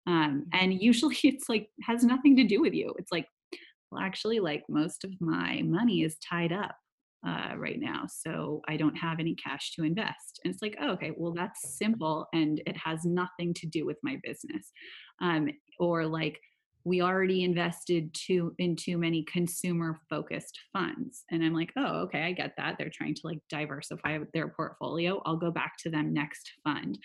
[0.08, 0.16] um,
[0.54, 0.64] mm-hmm.
[0.64, 3.28] and usually it's like has nothing to do with you it's like
[3.92, 6.76] well actually like most of my money is tied up
[7.28, 8.06] uh, right now.
[8.08, 10.40] So I don't have any cash to invest.
[10.44, 13.98] And it's like, oh, okay, well, that's simple and it has nothing to do with
[14.04, 14.72] my business.
[15.22, 15.50] Um,
[15.80, 16.40] or like,
[16.86, 22.24] we already invested too in too many consumer focused funds and i'm like oh okay
[22.24, 26.14] i get that they're trying to like diversify their portfolio i'll go back to them
[26.14, 26.98] next fund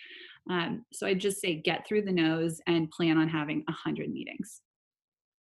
[0.49, 4.61] um, so i just say get through the nose and plan on having 100 meetings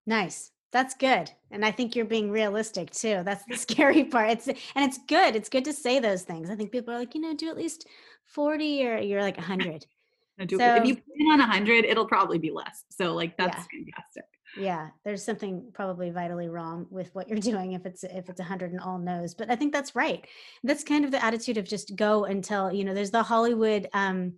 [0.06, 1.30] nice that's good.
[1.50, 3.22] And I think you're being realistic too.
[3.24, 4.30] That's the scary part.
[4.30, 5.36] It's and it's good.
[5.36, 6.50] It's good to say those things.
[6.50, 7.86] I think people are like, you know, do at least
[8.26, 9.86] 40 or you're like 100.
[10.46, 12.84] do, so, if you plan on 100, it'll probably be less.
[12.90, 13.84] So like that's yeah.
[13.84, 14.24] fantastic.
[14.58, 18.72] Yeah, there's something probably vitally wrong with what you're doing if it's if it's 100
[18.72, 19.34] and all knows.
[19.34, 20.26] But I think that's right.
[20.64, 24.34] That's kind of the attitude of just go until, you know, there's the Hollywood um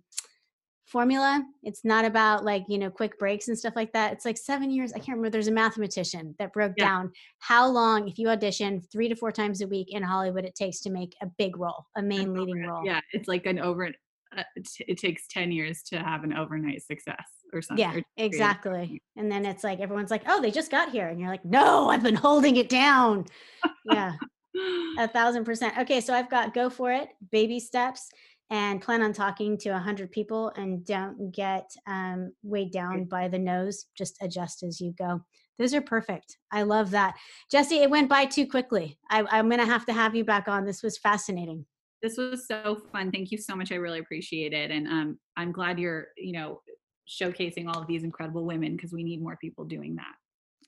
[0.89, 1.43] formula.
[1.63, 4.13] It's not about like, you know, quick breaks and stuff like that.
[4.13, 4.91] It's like seven years.
[4.93, 5.29] I can't remember.
[5.29, 6.85] There's a mathematician that broke yeah.
[6.85, 10.55] down how long, if you audition three to four times a week in Hollywood, it
[10.55, 12.83] takes to make a big role, a main leading role.
[12.85, 13.01] Yeah.
[13.13, 13.91] It's like an over,
[14.35, 17.85] uh, it takes 10 years to have an overnight success or something.
[17.85, 19.01] Yeah, exactly.
[19.15, 21.07] And then it's like, everyone's like, oh, they just got here.
[21.07, 23.25] And you're like, no, I've been holding it down.
[23.85, 24.13] yeah.
[24.97, 25.77] a thousand percent.
[25.77, 26.01] Okay.
[26.01, 28.09] So I've got go for it, baby steps
[28.49, 33.37] and plan on talking to 100 people and don't get um, weighed down by the
[33.37, 35.21] nose just adjust as you go.
[35.59, 36.37] Those are perfect.
[36.51, 37.15] I love that.
[37.51, 38.97] Jesse it went by too quickly.
[39.09, 40.65] I, i'm going to have to have you back on.
[40.65, 41.65] This was fascinating.
[42.01, 43.11] This was so fun.
[43.11, 43.71] Thank you so much.
[43.71, 44.71] I really appreciate it.
[44.71, 46.61] And um, i'm glad you're you know
[47.07, 50.13] showcasing all of these incredible women because we need more people doing that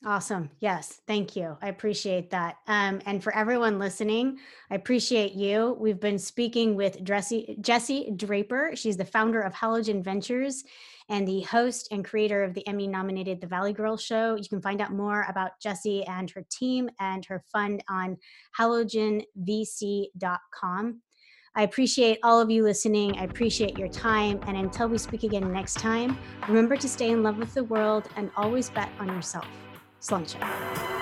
[0.04, 0.50] Awesome.
[0.60, 1.00] Yes.
[1.06, 1.56] Thank you.
[1.62, 2.58] I appreciate that.
[2.68, 4.40] Um, and for everyone listening,
[4.72, 5.78] I appreciate you.
[5.80, 8.72] We've been speaking with Jesse, Jesse Draper.
[8.74, 10.64] She's the founder of Halogen Ventures
[11.08, 14.36] and the host and creator of the Emmy nominated The Valley Girl Show.
[14.36, 18.18] You can find out more about Jesse and her team and her fund on
[18.58, 21.02] halogenvc.com.
[21.54, 23.20] I appreciate all of you listening.
[23.20, 24.40] I appreciate your time.
[24.48, 28.10] And until we speak again next time, remember to stay in love with the world
[28.16, 29.46] and always bet on yourself.
[30.02, 31.01] 算了